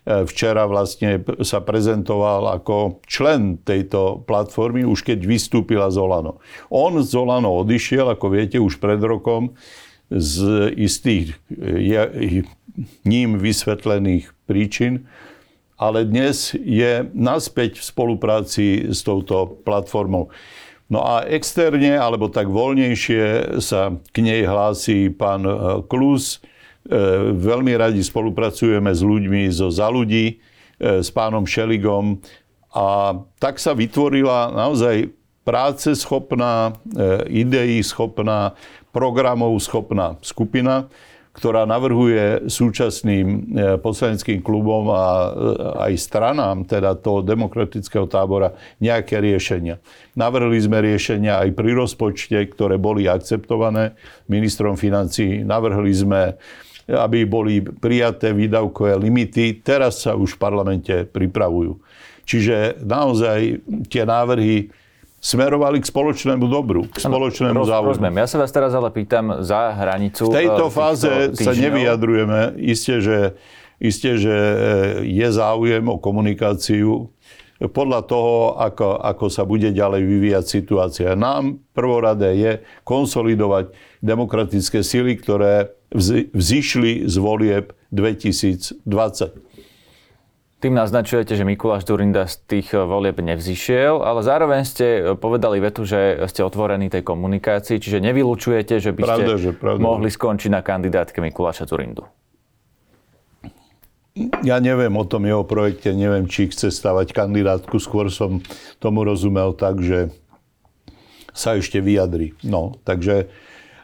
E, 0.08 0.24
včera 0.24 0.64
vlastne 0.64 1.20
sa 1.44 1.60
prezentoval 1.60 2.48
ako 2.56 3.04
člen 3.04 3.60
tejto 3.60 4.24
platformy, 4.24 4.88
už 4.88 5.04
keď 5.04 5.20
vystúpila 5.28 5.92
Zolano. 5.92 6.40
On 6.72 6.96
z 7.04 7.12
Zolano 7.12 7.52
odišiel, 7.60 8.16
ako 8.16 8.32
viete, 8.32 8.56
už 8.56 8.80
pred 8.80 9.04
rokom 9.04 9.60
z 10.08 10.72
istých 10.80 11.36
je, 11.60 12.48
ním 13.04 13.36
vysvetlených 13.36 14.32
príčin, 14.48 15.04
ale 15.76 16.08
dnes 16.08 16.56
je 16.56 17.04
naspäť 17.12 17.84
v 17.84 17.84
spolupráci 17.84 18.66
s 18.88 19.04
touto 19.04 19.60
platformou. 19.68 20.32
No 20.88 21.04
a 21.04 21.28
externe, 21.28 22.00
alebo 22.00 22.32
tak 22.32 22.48
voľnejšie 22.48 23.60
sa 23.60 23.92
k 24.12 24.18
nej 24.24 24.48
hlási 24.48 25.12
pán 25.12 25.44
e, 25.44 25.84
Klus, 25.88 26.40
E, 26.88 27.36
veľmi 27.36 27.76
radi 27.76 28.00
spolupracujeme 28.00 28.88
s 28.96 29.04
ľuďmi 29.04 29.52
zo 29.52 29.68
Za 29.68 29.92
ľudí, 29.92 30.40
e, 30.80 31.04
s 31.04 31.12
pánom 31.12 31.44
Šeligom. 31.44 32.24
A 32.72 33.20
tak 33.44 33.60
sa 33.60 33.76
vytvorila 33.76 34.56
naozaj 34.56 35.12
práce 35.44 35.96
schopná, 35.96 36.76
ideí 37.32 37.80
schopná, 37.80 38.52
programov 38.92 39.56
schopná 39.64 40.20
skupina, 40.20 40.92
ktorá 41.38 41.70
navrhuje 41.70 42.50
súčasným 42.50 43.54
poslaneckým 43.86 44.42
klubom 44.42 44.90
a 44.90 45.06
aj 45.86 45.94
stranám 46.02 46.66
teda 46.66 46.98
toho 46.98 47.22
demokratického 47.22 48.10
tábora 48.10 48.58
nejaké 48.82 49.22
riešenia. 49.22 49.78
Navrhli 50.18 50.58
sme 50.58 50.82
riešenia 50.82 51.46
aj 51.46 51.54
pri 51.54 51.78
rozpočte, 51.78 52.42
ktoré 52.58 52.82
boli 52.82 53.06
akceptované 53.06 53.94
ministrom 54.26 54.74
financí. 54.74 55.46
Navrhli 55.46 55.94
sme 55.94 56.22
aby 56.88 57.28
boli 57.28 57.60
prijaté 57.60 58.32
výdavkové 58.32 58.96
limity. 58.96 59.60
Teraz 59.60 60.08
sa 60.08 60.16
už 60.16 60.40
v 60.40 60.42
parlamente 60.42 60.96
pripravujú. 61.04 61.76
Čiže 62.24 62.80
naozaj 62.80 63.60
tie 63.92 64.08
návrhy 64.08 64.72
smerovali 65.18 65.82
k 65.82 65.86
spoločnému 65.90 66.46
dobru, 66.46 66.86
k 66.88 66.98
spoločnému 67.02 67.66
Roz, 67.66 67.70
záujmu. 67.70 67.90
Rozumiem. 67.98 68.16
Ja 68.22 68.28
sa 68.30 68.38
vás 68.38 68.52
teraz 68.54 68.72
ale 68.78 68.94
pýtam 68.94 69.42
za 69.42 69.74
hranicu. 69.74 70.30
V 70.30 70.38
tejto 70.46 70.70
uh, 70.70 70.74
fáze 70.74 71.12
sa 71.34 71.52
nevyjadrujeme. 71.58 72.56
Isté 72.62 73.02
že, 73.02 73.20
isté, 73.82 74.22
že 74.22 74.36
eh, 74.36 74.56
je 75.06 75.28
záujem 75.34 75.84
o 75.90 75.98
komunikáciu 75.98 77.10
podľa 77.58 78.06
toho, 78.06 78.54
ako, 78.62 79.02
ako 79.02 79.26
sa 79.34 79.42
bude 79.42 79.74
ďalej 79.74 80.06
vyvíjať 80.06 80.46
situácia. 80.46 81.18
Nám 81.18 81.58
prvoradé 81.74 82.38
je 82.38 82.52
konsolidovať 82.86 83.74
demokratické 84.06 84.86
sily, 84.86 85.18
ktoré 85.18 85.74
vzýšli 86.38 87.10
z 87.10 87.16
volieb 87.18 87.74
2020. 87.90 89.47
Tým 90.58 90.74
naznačujete, 90.74 91.38
že 91.38 91.46
Mikuláš 91.46 91.86
Durinda 91.86 92.26
z 92.26 92.42
tých 92.50 92.74
eh, 92.74 92.82
volieb 92.82 93.22
nevzýšiel, 93.22 94.02
ale 94.02 94.26
zároveň 94.26 94.66
ste 94.66 94.88
eh, 95.00 95.02
povedali 95.14 95.62
vetu, 95.62 95.86
že 95.86 96.26
ste 96.26 96.42
otvorení 96.42 96.90
tej 96.90 97.06
komunikácii, 97.06 97.78
čiže 97.78 98.02
nevylučujete, 98.02 98.82
že 98.82 98.90
by 98.90 99.02
ste 99.06 99.10
pravda, 99.14 99.34
že, 99.38 99.52
pravda. 99.54 99.82
mohli 99.86 100.10
skončiť 100.10 100.50
na 100.50 100.66
kandidátke 100.66 101.22
Mikuláša 101.22 101.70
Durindu. 101.70 102.10
Ja 104.42 104.58
neviem 104.58 104.98
o 104.98 105.06
tom 105.06 105.30
jeho 105.30 105.46
projekte, 105.46 105.94
neviem, 105.94 106.26
či 106.26 106.50
chce 106.50 106.74
stavať 106.74 107.14
kandidátku, 107.14 107.78
skôr 107.78 108.10
som 108.10 108.42
tomu 108.82 109.06
rozumel 109.06 109.54
tak, 109.54 109.78
že 109.86 110.10
sa 111.38 111.54
ešte 111.54 111.78
vyjadri. 111.78 112.34
No, 112.42 112.82
takže 112.82 113.30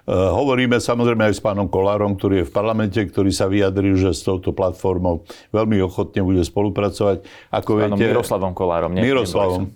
hovoríme 0.08 0.84
samozrejme 0.84 1.32
aj 1.32 1.34
s 1.39 1.42
pánom 1.42 1.72
Kolárom, 1.72 2.20
ktorý 2.20 2.44
je 2.44 2.46
v 2.48 2.52
parlamente, 2.52 3.00
ktorý 3.00 3.32
sa 3.32 3.48
vyjadril, 3.48 3.96
že 3.96 4.12
s 4.12 4.28
touto 4.28 4.52
platformou 4.52 5.24
veľmi 5.56 5.80
ochotne 5.80 6.28
bude 6.28 6.44
spolupracovať. 6.44 7.24
Ako 7.56 7.80
s 7.80 7.88
pánom 7.88 7.96
viete, 7.96 8.12
Miroslavom 8.12 8.52
Kolárom. 8.52 8.92
Nie, 8.92 9.08
Miroslavom. 9.08 9.72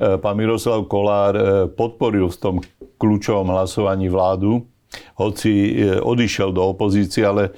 Eh, 0.00 0.16
pán 0.16 0.36
Miroslav 0.40 0.88
Kolár 0.88 1.34
eh, 1.36 1.44
podporil 1.68 2.32
v 2.32 2.38
tom 2.40 2.56
kľúčovom 2.96 3.52
hlasovaní 3.52 4.08
vládu, 4.08 4.64
hoci 5.16 5.80
odišiel 6.02 6.50
do 6.50 6.74
opozície, 6.74 7.22
ale 7.22 7.54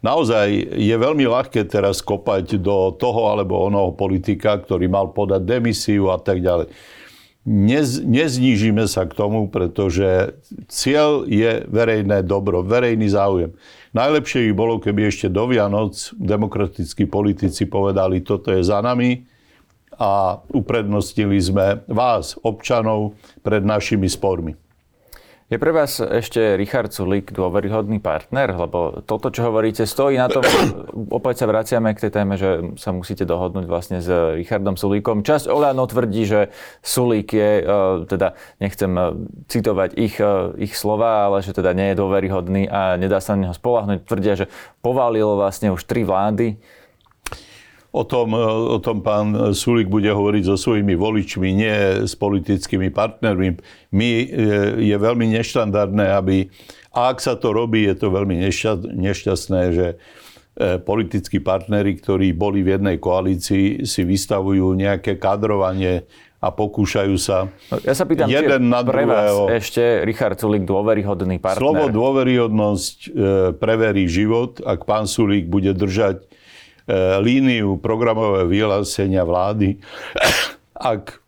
naozaj 0.00 0.48
je 0.80 0.96
veľmi 0.96 1.28
ľahké 1.28 1.68
teraz 1.68 2.00
kopať 2.00 2.56
do 2.58 2.96
toho 2.96 3.30
alebo 3.30 3.60
onoho 3.68 3.92
politika, 3.94 4.56
ktorý 4.58 4.88
mal 4.88 5.12
podať 5.12 5.44
demisiu 5.44 6.08
a 6.10 6.18
tak 6.18 6.40
ďalej 6.42 6.72
nez, 7.44 8.00
neznížime 8.00 8.84
sa 8.84 9.08
k 9.08 9.16
tomu, 9.16 9.48
pretože 9.48 10.36
cieľ 10.68 11.24
je 11.24 11.64
verejné 11.68 12.22
dobro, 12.24 12.60
verejný 12.60 13.08
záujem. 13.08 13.56
Najlepšie 13.96 14.50
by 14.50 14.52
bolo, 14.54 14.74
keby 14.78 15.10
ešte 15.10 15.26
do 15.26 15.50
Vianoc 15.50 16.14
demokratickí 16.14 17.10
politici 17.10 17.66
povedali, 17.66 18.22
toto 18.22 18.54
je 18.54 18.62
za 18.62 18.78
nami 18.84 19.26
a 20.00 20.40
uprednostnili 20.54 21.36
sme 21.42 21.66
vás, 21.90 22.38
občanov, 22.40 23.18
pred 23.44 23.60
našimi 23.66 24.08
spormi. 24.08 24.69
Je 25.50 25.58
pre 25.58 25.74
vás 25.74 25.98
ešte 25.98 26.54
Richard 26.54 26.94
Sulík 26.94 27.34
dôveryhodný 27.34 27.98
partner? 27.98 28.54
Lebo 28.54 29.02
toto, 29.02 29.34
čo 29.34 29.50
hovoríte, 29.50 29.82
stojí 29.82 30.14
na 30.14 30.30
tom, 30.30 30.46
opäť 31.18 31.42
sa 31.42 31.50
vraciame 31.50 31.90
k 31.90 32.06
tej 32.06 32.12
téme, 32.14 32.38
že 32.38 32.78
sa 32.78 32.94
musíte 32.94 33.26
dohodnúť 33.26 33.66
vlastne 33.66 33.98
s 33.98 34.06
Richardom 34.38 34.78
Sulíkom. 34.78 35.26
Časť 35.26 35.50
Oľano 35.50 35.90
tvrdí, 35.90 36.22
že 36.22 36.54
Sulík 36.86 37.34
je, 37.34 37.66
e, 37.66 37.74
teda 38.06 38.38
nechcem 38.62 38.94
e, 38.94 39.02
citovať 39.50 39.90
ich, 39.98 40.22
e, 40.22 40.54
ich 40.70 40.78
slova, 40.78 41.26
ale 41.26 41.42
že 41.42 41.50
teda 41.50 41.74
nie 41.74 41.90
je 41.90 41.98
dôveryhodný 41.98 42.70
a 42.70 42.94
nedá 42.94 43.18
sa 43.18 43.34
na 43.34 43.50
neho 43.50 43.54
spolahnuť. 43.58 44.06
Tvrdia, 44.06 44.38
že 44.38 44.46
povalil 44.86 45.34
vlastne 45.34 45.74
už 45.74 45.82
tri 45.82 46.06
vlády 46.06 46.62
O 47.90 48.06
tom, 48.06 48.38
o 48.38 48.78
tom 48.78 49.02
pán 49.02 49.50
Sulik 49.50 49.90
bude 49.90 50.06
hovoriť 50.06 50.46
so 50.46 50.54
svojimi 50.54 50.94
voličmi, 50.94 51.50
nie 51.50 52.06
s 52.06 52.14
politickými 52.14 52.86
partnermi. 52.94 53.58
My, 53.90 54.10
e, 54.14 54.26
je 54.78 54.94
veľmi 54.94 55.26
neštandardné, 55.34 56.14
aby, 56.14 56.46
a 56.94 57.10
ak 57.10 57.18
sa 57.18 57.34
to 57.34 57.50
robí, 57.50 57.82
je 57.90 57.98
to 57.98 58.14
veľmi 58.14 58.38
nešťastné, 58.94 59.60
že 59.74 59.86
e, 59.90 60.78
politickí 60.78 61.42
partnery, 61.42 61.98
ktorí 61.98 62.30
boli 62.30 62.62
v 62.62 62.78
jednej 62.78 63.02
koalícii, 63.02 63.82
si 63.82 64.02
vystavujú 64.06 64.70
nejaké 64.78 65.18
kadrovanie 65.18 66.06
a 66.38 66.54
pokúšajú 66.54 67.18
sa 67.18 67.50
Ja 67.82 67.92
sa 67.98 68.06
pýtam, 68.06 68.30
jeden 68.30 68.70
na 68.70 68.86
pre 68.86 69.02
druhého. 69.02 69.50
vás 69.50 69.66
ešte 69.66 70.06
Richard 70.06 70.38
Sulik 70.38 70.62
dôveryhodný 70.62 71.42
partner? 71.42 71.58
Slovo 71.58 71.90
dôveryhodnosť 71.90 72.96
e, 73.02 73.08
preverí 73.58 74.06
život, 74.06 74.62
ak 74.62 74.86
pán 74.86 75.10
Sulik 75.10 75.50
bude 75.50 75.74
držať 75.74 76.22
E, 76.22 76.29
líniu 77.20 77.78
programového 77.78 78.50
vyhlásenia 78.50 79.22
vlády, 79.22 79.78
ak 80.94 81.20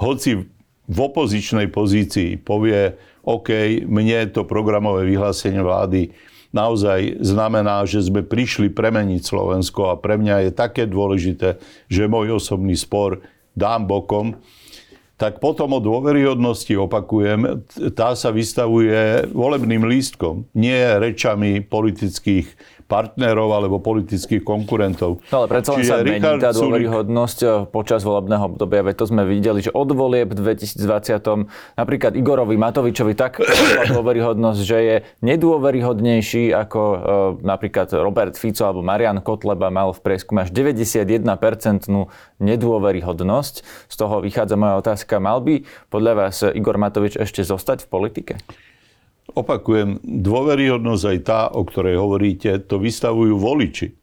hoci 0.00 0.48
v 0.90 0.98
opozičnej 0.98 1.70
pozícii 1.70 2.40
povie, 2.40 2.98
OK, 3.22 3.84
mne 3.86 4.32
to 4.32 4.48
programové 4.48 5.06
vyhlásenie 5.06 5.62
vlády 5.62 6.10
naozaj 6.50 7.22
znamená, 7.22 7.86
že 7.86 8.02
sme 8.02 8.26
prišli 8.26 8.74
premeniť 8.74 9.22
Slovensko 9.22 9.94
a 9.94 10.00
pre 10.00 10.18
mňa 10.18 10.48
je 10.48 10.50
také 10.50 10.84
dôležité, 10.86 11.62
že 11.86 12.10
môj 12.10 12.42
osobný 12.42 12.74
spor 12.74 13.22
dám 13.54 13.86
bokom, 13.86 14.38
tak 15.20 15.36
potom 15.36 15.76
o 15.76 15.84
dôveryhodnosti, 15.84 16.72
opakujem, 16.80 17.68
tá 17.92 18.16
sa 18.16 18.32
vystavuje 18.32 19.28
volebným 19.28 19.84
lístkom, 19.84 20.48
nie 20.56 20.80
rečami 20.96 21.60
politických 21.60 22.48
partnerov 22.90 23.48
alebo 23.54 23.78
politických 23.78 24.42
konkurentov. 24.42 25.22
No 25.30 25.44
ale 25.44 25.46
predsa 25.46 25.78
len 25.78 25.86
sa 25.86 26.02
mení 26.02 26.18
tá 26.42 26.50
dôveryhodnosť 26.50 27.38
eh, 27.46 27.50
počas 27.70 28.02
volebného 28.02 28.50
obdobia, 28.50 28.82
veď 28.82 28.98
to 28.98 29.06
sme 29.06 29.22
videli, 29.22 29.62
že 29.62 29.70
od 29.70 29.94
volieb 29.94 30.34
v 30.34 30.42
2020 30.42 31.78
napríklad 31.78 32.18
Igorovi 32.18 32.58
Matovičovi 32.58 33.14
tak 33.14 33.38
dôveryhodnosť, 33.94 34.60
že 34.60 34.78
je 34.82 34.96
nedôveryhodnejší 35.22 36.50
ako 36.50 36.80
e, 36.80 36.96
napríklad 37.44 37.92
Robert 38.00 38.34
Fico 38.34 38.64
alebo 38.66 38.80
Marian 38.80 39.20
Kotleba 39.20 39.68
mal 39.68 39.92
v 39.92 40.00
prieskume 40.00 40.48
až 40.48 40.50
91% 40.50 41.22
nedôveryhodnosť. 42.40 43.54
Z 43.86 43.94
toho 43.94 44.24
vychádza 44.24 44.56
moja 44.56 44.80
otázka, 44.80 45.20
mal 45.20 45.44
by 45.44 45.62
podľa 45.92 46.12
vás 46.16 46.42
Igor 46.42 46.80
Matovič 46.80 47.20
ešte 47.20 47.44
zostať 47.44 47.86
v 47.86 47.88
politike? 47.92 48.34
Opakujem, 49.30 50.02
dôveryhodnosť 50.02 51.04
aj 51.06 51.18
tá, 51.22 51.40
o 51.54 51.62
ktorej 51.62 52.02
hovoríte, 52.02 52.58
to 52.66 52.82
vystavujú 52.82 53.38
voliči. 53.38 53.94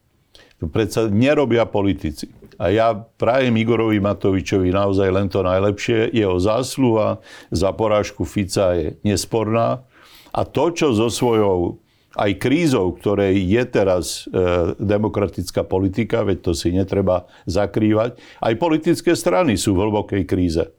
To 0.58 0.66
predsa 0.66 1.06
nerobia 1.06 1.68
politici. 1.68 2.32
A 2.58 2.74
ja 2.74 2.90
prajem 2.96 3.54
Igorovi 3.54 4.02
Matovičovi 4.02 4.74
naozaj 4.74 5.08
len 5.14 5.30
to 5.30 5.46
najlepšie. 5.46 6.10
Jeho 6.10 6.34
zásluha 6.42 7.22
za 7.54 7.70
porážku 7.70 8.26
Fica 8.26 8.74
je 8.74 8.98
nesporná. 9.06 9.86
A 10.34 10.42
to, 10.42 10.74
čo 10.74 10.90
so 10.90 11.06
svojou 11.06 11.78
aj 12.18 12.34
krízou, 12.42 12.98
ktorej 12.98 13.38
je 13.46 13.62
teraz 13.68 14.26
e, 14.26 14.34
demokratická 14.74 15.62
politika, 15.62 16.26
veď 16.26 16.50
to 16.50 16.52
si 16.56 16.74
netreba 16.74 17.30
zakrývať, 17.46 18.18
aj 18.42 18.54
politické 18.58 19.14
strany 19.14 19.54
sú 19.54 19.78
v 19.78 19.86
hlbokej 19.86 20.26
kríze 20.26 20.77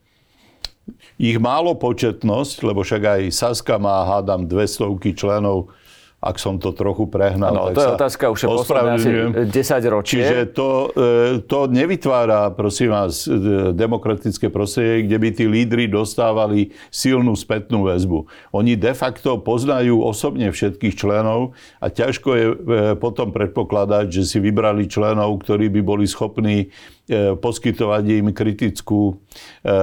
ich 1.17 1.38
málo 1.41 1.75
početnosť, 1.75 2.58
lebo 2.65 2.86
však 2.86 3.02
aj 3.04 3.21
Saska 3.34 3.75
má, 3.78 4.06
hádam, 4.08 4.45
200 4.45 5.15
členov, 5.15 5.71
ak 6.19 6.36
som 6.36 6.60
to 6.60 6.75
trochu 6.75 7.08
prehnal. 7.08 7.56
No, 7.56 7.71
to 7.71 7.80
je 7.80 7.95
otázka 7.95 8.28
už 8.28 8.43
asi 8.43 9.12
10 9.47 9.56
ročie. 9.88 10.19
Čiže 10.19 10.52
to, 10.52 10.91
e, 10.91 11.39
to 11.47 11.71
nevytvára, 11.71 12.52
prosím 12.52 12.91
vás, 12.91 13.23
e, 13.23 13.71
demokratické 13.71 14.52
prostredie, 14.52 15.08
kde 15.08 15.15
by 15.15 15.30
tí 15.32 15.45
lídry 15.47 15.88
dostávali 15.88 16.75
silnú 16.91 17.39
spätnú 17.39 17.88
väzbu. 17.88 18.28
Oni 18.52 18.75
de 18.75 18.91
facto 18.91 19.39
poznajú 19.39 20.04
osobne 20.04 20.52
všetkých 20.52 20.99
členov 20.99 21.56
a 21.80 21.88
ťažko 21.88 22.30
je 22.36 22.45
e, 22.52 22.56
potom 22.99 23.32
predpokladať, 23.32 24.12
že 24.12 24.28
si 24.28 24.38
vybrali 24.43 24.91
členov, 24.91 25.39
ktorí 25.39 25.71
by 25.71 25.82
boli 25.88 26.04
schopní 26.04 26.67
E, 26.67 26.99
poskytovať 27.41 28.04
im 28.22 28.28
kritickú 28.30 29.17
e, 29.65 29.74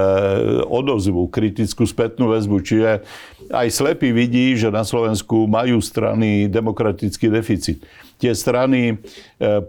odozvu, 0.63 1.27
kritickú 1.27 1.83
spätnú 1.83 2.31
väzbu. 2.31 2.63
Čiže 2.63 3.03
aj 3.51 3.67
slepý 3.67 4.15
vidí, 4.15 4.55
že 4.55 4.71
na 4.71 4.87
Slovensku 4.87 5.43
majú 5.43 5.83
strany 5.83 6.47
demokratický 6.47 7.27
deficit. 7.27 7.83
Tie 8.15 8.31
strany 8.31 8.95
e, 8.95 8.95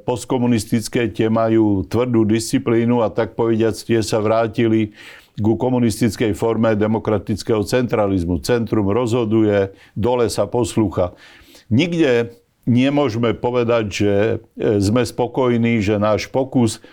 postkomunistické, 0.07 1.11
tie 1.11 1.27
majú 1.27 1.83
tvrdú 1.83 2.23
disciplínu 2.31 3.03
a 3.03 3.11
tak 3.11 3.35
povediac 3.35 3.75
tie 3.75 4.07
sa 4.07 4.23
vrátili 4.23 4.95
ku 5.39 5.59
komunistickej 5.59 6.35
forme 6.39 6.79
demokratického 6.79 7.63
centralizmu. 7.67 8.39
Centrum 8.43 8.91
rozhoduje, 8.91 9.75
dole 9.99 10.31
sa 10.31 10.47
poslúcha. 10.47 11.15
Nikde 11.71 12.39
nemôžeme 12.69 13.33
povedať, 13.33 13.85
že 13.89 14.13
sme 14.59 15.03
spokojní, 15.03 15.81
že 15.81 15.97
náš 15.97 16.29
pokus 16.29 16.85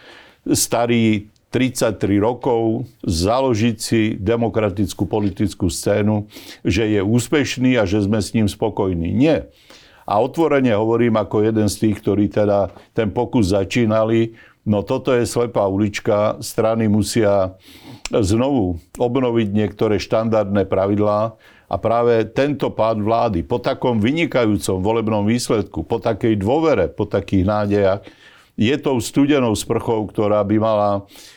starý 0.53 1.29
33 1.55 2.19
rokov, 2.19 2.83
založiť 3.07 3.77
si 3.79 4.01
demokratickú 4.19 5.07
politickú 5.07 5.71
scénu, 5.71 6.27
že 6.67 6.83
je 6.83 6.99
úspešný 6.99 7.79
a 7.79 7.87
že 7.87 8.03
sme 8.03 8.19
s 8.19 8.35
ním 8.35 8.51
spokojní. 8.51 9.15
Nie. 9.15 9.47
A 10.03 10.19
otvorene 10.19 10.75
hovorím 10.75 11.15
ako 11.15 11.47
jeden 11.47 11.71
z 11.71 11.87
tých, 11.87 12.03
ktorí 12.03 12.27
teda 12.27 12.75
ten 12.91 13.09
pokus 13.09 13.55
začínali, 13.55 14.35
no 14.67 14.83
toto 14.83 15.15
je 15.15 15.23
slepá 15.23 15.63
ulička, 15.65 16.43
strany 16.43 16.91
musia 16.91 17.55
znovu 18.11 18.77
obnoviť 18.99 19.47
niektoré 19.49 19.95
štandardné 19.97 20.67
pravidlá 20.67 21.39
a 21.65 21.75
práve 21.81 22.27
tento 22.29 22.69
pád 22.69 23.01
vlády 23.01 23.41
po 23.41 23.57
takom 23.57 23.97
vynikajúcom 23.97 24.83
volebnom 24.83 25.23
výsledku, 25.25 25.81
po 25.87 25.97
takej 25.97 26.37
dôvere, 26.37 26.85
po 26.91 27.09
takých 27.09 27.43
nádejach, 27.47 28.01
je 28.55 28.75
tou 28.79 28.97
studenou 29.03 29.55
sprchou, 29.55 30.07
ktorá 30.07 30.43
by 30.43 30.55
mala 30.59 30.89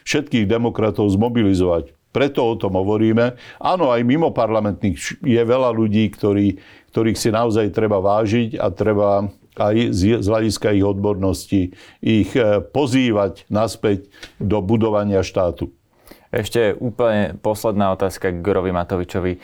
všetkých 0.07 0.47
demokratov 0.47 1.11
zmobilizovať. 1.11 1.95
Preto 2.09 2.41
o 2.41 2.55
tom 2.57 2.75
hovoríme. 2.75 3.37
Áno, 3.61 3.93
aj 3.93 4.01
mimo 4.03 4.33
parlamentných 4.33 5.21
je 5.21 5.43
veľa 5.45 5.71
ľudí, 5.77 6.09
ktorí, 6.09 6.57
ktorých 6.91 7.19
si 7.21 7.29
naozaj 7.29 7.71
treba 7.77 8.01
vážiť 8.01 8.57
a 8.57 8.73
treba 8.73 9.29
aj 9.59 9.91
z 9.91 10.23
hľadiska 10.23 10.71
ich 10.73 10.87
odbornosti 10.87 11.75
ich 12.01 12.31
eh, 12.39 12.63
pozývať 12.63 13.45
naspäť 13.51 14.09
do 14.39 14.63
budovania 14.63 15.21
štátu. 15.21 15.75
Ešte 16.29 16.77
úplne 16.77 17.41
posledná 17.41 17.89
otázka 17.97 18.29
k 18.29 18.45
Igorovi 18.45 18.69
Matovičovi. 18.69 19.41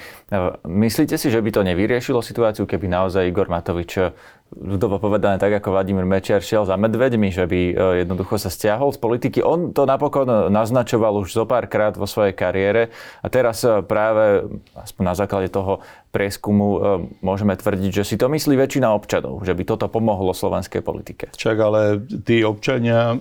Myslíte 0.69 1.17
si, 1.17 1.33
že 1.33 1.41
by 1.41 1.49
to 1.49 1.65
nevyriešilo 1.65 2.21
situáciu, 2.21 2.69
keby 2.69 2.93
naozaj 2.93 3.25
Igor 3.25 3.49
Matovič 3.49 4.13
ľudovo 4.55 5.03
povedané 5.03 5.37
tak, 5.43 5.59
ako 5.59 5.75
Vladimír 5.75 6.07
Mečiar 6.07 6.39
šiel 6.39 6.63
za 6.63 6.79
medveďmi, 6.79 7.29
že 7.35 7.45
by 7.45 7.61
e, 7.71 7.75
jednoducho 8.07 8.39
sa 8.39 8.51
stiahol 8.51 8.95
z 8.95 8.99
politiky. 9.03 9.39
On 9.43 9.75
to 9.75 9.83
napokon 9.85 10.51
naznačoval 10.51 11.19
už 11.21 11.35
zo 11.35 11.45
párkrát 11.45 11.93
vo 11.99 12.07
svojej 12.07 12.33
kariére 12.33 12.95
a 13.21 13.27
teraz 13.27 13.67
e, 13.67 13.83
práve, 13.83 14.47
aspoň 14.79 15.03
na 15.03 15.15
základe 15.19 15.49
toho 15.51 15.83
prieskumu, 16.15 16.67
e, 16.67 16.79
môžeme 17.27 17.59
tvrdiť, 17.59 17.91
že 17.91 18.05
si 18.07 18.15
to 18.15 18.31
myslí 18.31 18.55
väčšina 18.55 18.95
občanov, 18.95 19.43
že 19.43 19.53
by 19.53 19.63
toto 19.67 19.91
pomohlo 19.91 20.31
slovenskej 20.31 20.81
politike. 20.81 21.35
Čak 21.35 21.57
ale 21.59 21.99
tí 22.23 22.47
občania 22.47 23.19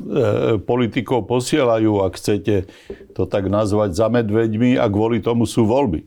politikov 0.63 1.25
posielajú, 1.25 2.05
ak 2.05 2.13
chcete 2.17 2.55
to 3.17 3.23
tak 3.25 3.49
nazvať, 3.49 3.97
za 3.97 4.07
medveďmi 4.09 4.77
a 4.77 4.85
kvôli 4.89 5.19
tomu 5.19 5.49
sú 5.49 5.65
voľby. 5.65 6.05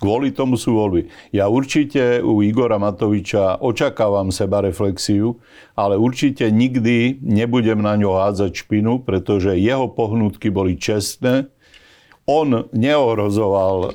Kvôli 0.00 0.32
tomu 0.32 0.56
sú 0.56 0.80
voľby. 0.80 1.12
Ja 1.28 1.52
určite 1.52 2.24
u 2.24 2.40
Igora 2.40 2.80
Matoviča 2.80 3.60
očakávam 3.60 4.32
seba 4.32 4.64
reflexiu, 4.64 5.36
ale 5.76 6.00
určite 6.00 6.48
nikdy 6.48 7.20
nebudem 7.20 7.84
na 7.84 8.00
ňo 8.00 8.16
hádzať 8.16 8.64
špinu, 8.64 9.04
pretože 9.04 9.60
jeho 9.60 9.92
pohnutky 9.92 10.48
boli 10.48 10.80
čestné. 10.80 11.52
On 12.24 12.64
neohrozoval 12.72 13.76
e, 13.76 13.88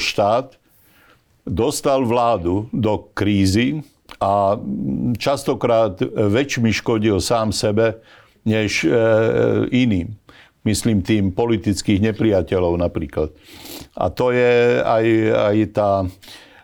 štát, 0.00 0.56
dostal 1.44 2.08
vládu 2.08 2.72
do 2.72 3.12
krízy 3.12 3.84
a 4.24 4.56
častokrát 5.20 6.00
väčšmi 6.16 6.72
škodil 6.72 7.20
sám 7.20 7.52
sebe 7.52 8.00
než 8.48 8.88
e, 8.88 8.90
iným 9.68 10.16
myslím 10.62 11.02
tým 11.02 11.34
politických 11.34 12.12
nepriateľov 12.12 12.78
napríklad. 12.78 13.34
A 13.98 14.08
to 14.10 14.30
je 14.30 14.78
aj, 14.82 15.06
aj, 15.32 15.56
tá, 15.74 15.90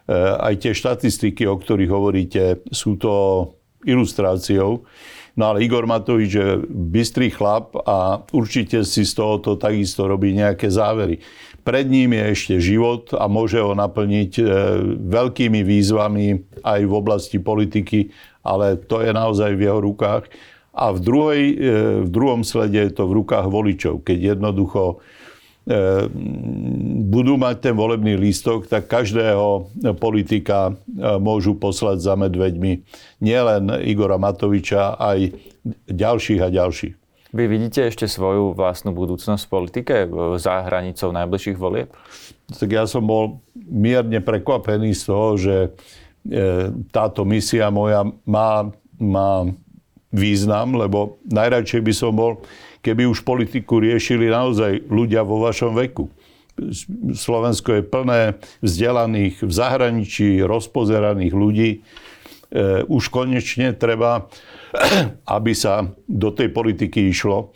e, 0.06 0.14
aj 0.18 0.54
tie 0.62 0.72
štatistiky, 0.74 1.46
o 1.50 1.58
ktorých 1.58 1.90
hovoríte, 1.90 2.42
sú 2.70 2.94
to 2.98 3.12
ilustráciou. 3.86 4.86
No 5.38 5.54
ale 5.54 5.62
Igor 5.62 5.86
Matovič 5.86 6.34
je 6.34 6.58
bystrý 6.66 7.30
chlap 7.30 7.70
a 7.86 8.26
určite 8.34 8.82
si 8.82 9.06
z 9.06 9.12
tohoto 9.14 9.54
takisto 9.54 10.10
robí 10.10 10.34
nejaké 10.34 10.66
závery. 10.66 11.22
Pred 11.62 11.86
ním 11.86 12.16
je 12.16 12.24
ešte 12.34 12.54
život 12.58 13.14
a 13.14 13.30
môže 13.30 13.62
ho 13.62 13.70
naplniť 13.70 14.32
e, 14.40 14.44
veľkými 14.98 15.62
výzvami 15.62 16.26
aj 16.64 16.80
v 16.82 16.92
oblasti 16.92 17.38
politiky, 17.38 18.10
ale 18.42 18.80
to 18.82 18.98
je 19.04 19.14
naozaj 19.14 19.54
v 19.54 19.68
jeho 19.68 19.78
rukách. 19.78 20.26
A 20.78 20.94
v, 20.94 20.98
druhej, 21.02 21.42
e, 21.42 21.54
v 22.06 22.08
druhom 22.08 22.46
slede 22.46 22.78
je 22.86 22.94
to 22.94 23.10
v 23.10 23.18
rukách 23.18 23.50
voličov. 23.50 24.06
Keď 24.06 24.38
jednoducho 24.38 25.02
e, 25.66 26.06
budú 27.10 27.34
mať 27.34 27.56
ten 27.66 27.74
volebný 27.74 28.14
lístok, 28.14 28.70
tak 28.70 28.86
každého 28.86 29.74
politika 29.98 30.70
e, 30.70 30.72
môžu 31.18 31.58
poslať 31.58 31.98
za 31.98 32.14
medveďmi 32.14 32.86
nielen 33.18 33.74
Igora 33.82 34.22
Matoviča, 34.22 34.94
aj 34.94 35.34
ďalších 35.90 36.40
a 36.46 36.48
ďalších. 36.54 36.94
Vy 37.28 37.44
vidíte 37.44 37.84
ešte 37.84 38.08
svoju 38.08 38.56
vlastnú 38.56 38.94
budúcnosť 38.96 39.42
v 39.44 39.52
politike 39.52 39.94
za 40.40 40.64
hranicou 40.64 41.12
najbližších 41.12 41.58
volieb? 41.60 41.92
Tak 42.48 42.70
ja 42.72 42.88
som 42.88 43.04
bol 43.04 43.44
mierne 43.52 44.24
prekvapený 44.24 44.96
z 44.96 45.02
toho, 45.04 45.36
že 45.36 45.56
táto 46.88 47.28
misia 47.28 47.68
moja 47.68 48.08
má, 48.24 48.72
má 48.96 49.44
význam, 50.12 50.76
lebo 50.76 51.20
najradšej 51.28 51.82
by 51.84 51.92
som 51.92 52.12
bol, 52.16 52.40
keby 52.80 53.04
už 53.08 53.24
politiku 53.26 53.80
riešili 53.82 54.32
naozaj 54.32 54.88
ľudia 54.88 55.24
vo 55.24 55.44
vašom 55.44 55.76
veku. 55.76 56.08
Slovensko 57.14 57.78
je 57.78 57.82
plné 57.86 58.20
vzdelaných 58.64 59.46
v 59.46 59.52
zahraničí, 59.52 60.42
rozpozeraných 60.42 61.34
ľudí. 61.34 61.70
E, 61.78 62.82
už 62.88 63.14
konečne 63.14 63.76
treba, 63.76 64.26
aby 65.38 65.52
sa 65.54 65.86
do 66.08 66.34
tej 66.34 66.50
politiky 66.50 67.12
išlo. 67.12 67.54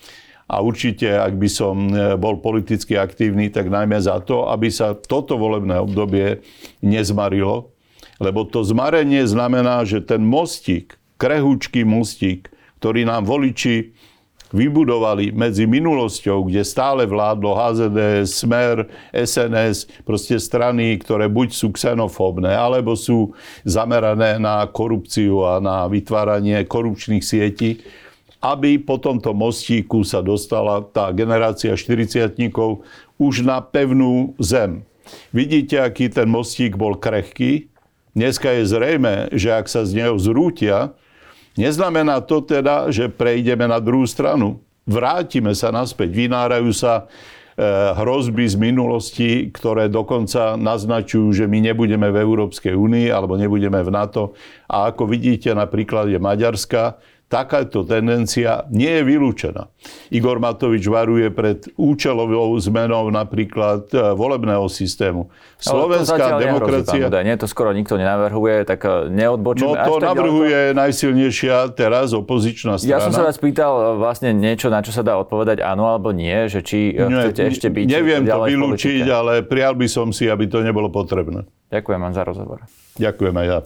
a 0.53 0.61
určite, 0.61 1.09
ak 1.09 1.35
by 1.41 1.49
som 1.49 1.89
e, 1.89 2.15
bol 2.21 2.39
politicky 2.39 2.95
aktívny, 2.95 3.49
tak 3.49 3.73
najmä 3.73 3.99
za 3.99 4.21
to, 4.21 4.53
aby 4.53 4.69
sa 4.69 4.93
toto 4.93 5.41
volebné 5.41 5.81
obdobie 5.81 6.45
nezmarilo. 6.85 7.73
Lebo 8.23 8.47
to 8.47 8.63
zmarenie 8.63 9.27
znamená, 9.27 9.83
že 9.83 10.05
ten 10.05 10.23
mostík, 10.23 10.95
krehúčký 11.23 11.87
mostík, 11.87 12.51
ktorý 12.83 13.07
nám 13.07 13.31
voliči 13.31 13.95
vybudovali 14.53 15.31
medzi 15.33 15.65
minulosťou, 15.65 16.51
kde 16.51 16.67
stále 16.67 17.07
vládlo 17.07 17.55
HZD, 17.57 18.27
Smer, 18.29 18.91
SNS, 19.15 20.03
proste 20.03 20.37
strany, 20.43 20.99
ktoré 21.01 21.31
buď 21.31 21.55
sú 21.55 21.73
xenofóbne, 21.73 22.53
alebo 22.53 22.99
sú 22.99 23.33
zamerané 23.65 24.37
na 24.37 24.67
korupciu 24.69 25.47
a 25.47 25.63
na 25.63 25.89
vytváranie 25.89 26.61
korupčných 26.69 27.25
sietí, 27.25 27.81
aby 28.43 28.77
po 28.83 28.99
tomto 28.99 29.33
mostíku 29.33 30.03
sa 30.03 30.21
dostala 30.21 30.83
tá 30.85 31.15
generácia 31.15 31.73
40 31.73 32.35
už 33.17 33.35
na 33.47 33.63
pevnú 33.63 34.35
zem. 34.43 34.83
Vidíte, 35.31 35.79
aký 35.79 36.11
ten 36.11 36.27
mostík 36.27 36.75
bol 36.75 36.99
krehký. 36.99 37.71
Dneska 38.13 38.53
je 38.61 38.69
zrejme, 38.69 39.33
že 39.33 39.55
ak 39.55 39.71
sa 39.71 39.89
z 39.89 40.03
neho 40.03 40.19
zrútia, 40.21 40.93
Neznamená 41.53 42.25
to 42.25 42.41
teda, 42.41 42.89
že 42.89 43.13
prejdeme 43.13 43.69
na 43.69 43.77
druhú 43.77 44.09
stranu. 44.09 44.65
Vrátime 44.89 45.53
sa 45.53 45.69
naspäť. 45.69 46.11
Vynárajú 46.11 46.73
sa 46.73 47.05
e, 47.05 47.65
hrozby 47.97 48.49
z 48.49 48.57
minulosti, 48.57 49.31
ktoré 49.53 49.93
dokonca 49.93 50.57
naznačujú, 50.57 51.31
že 51.37 51.45
my 51.45 51.73
nebudeme 51.73 52.09
v 52.09 52.21
Európskej 52.25 52.73
únii 52.73 53.13
alebo 53.13 53.37
nebudeme 53.37 53.79
v 53.85 53.91
NATO. 53.93 54.33
A 54.65 54.91
ako 54.91 55.07
vidíte 55.13 55.53
na 55.53 55.69
príklade 55.69 56.17
Maďarska, 56.17 56.97
takáto 57.33 57.81
tendencia 57.89 58.69
nie 58.69 59.01
je 59.01 59.03
vylúčená. 59.09 59.73
Igor 60.13 60.37
Matovič 60.37 60.85
varuje 60.85 61.33
pred 61.33 61.65
účelovou 61.81 62.53
zmenou 62.61 63.09
napríklad 63.09 63.89
e, 63.89 64.13
volebného 64.13 64.69
systému. 64.69 65.33
Slovenská 65.57 66.37
demokracia... 66.37 67.09
Nehrozí, 67.09 67.25
nie, 67.25 67.35
to 67.41 67.49
skoro 67.49 67.73
nikto 67.73 67.97
nenavrhuje, 67.97 68.69
tak 68.69 68.85
e, 68.85 69.09
neodbočíme. 69.09 69.73
No 69.73 69.81
to 69.81 70.05
navrhuje 70.05 70.77
ďaleko. 70.77 70.81
najsilnejšia 70.85 71.57
teraz 71.73 72.13
opozičná 72.13 72.77
strana. 72.77 72.93
Ja 72.93 73.01
som 73.01 73.17
sa 73.17 73.25
vás 73.25 73.41
pýtal 73.41 73.73
e, 73.81 73.85
vlastne 73.97 74.37
niečo, 74.37 74.69
na 74.69 74.85
čo 74.85 74.93
sa 74.93 75.01
dá 75.01 75.17
odpovedať 75.17 75.65
áno 75.65 75.89
alebo 75.89 76.13
nie, 76.13 76.53
že 76.53 76.61
či 76.61 76.93
nie, 76.93 77.33
chcete 77.33 77.43
ešte 77.49 77.69
byť 77.73 77.85
Neviem 77.89 78.29
to 78.29 78.45
vylúčiť, 78.45 79.09
ale 79.09 79.41
prijal 79.41 79.73
by 79.73 79.89
som 79.89 80.13
si, 80.13 80.29
aby 80.29 80.45
to 80.53 80.61
nebolo 80.61 80.93
potrebné. 80.93 81.49
Ďakujem 81.73 82.01
vám 82.05 82.13
za 82.13 82.23
rozhovor. 82.29 82.69
Ďakujem 83.01 83.35
aj 83.41 83.47
ja. 83.49 83.59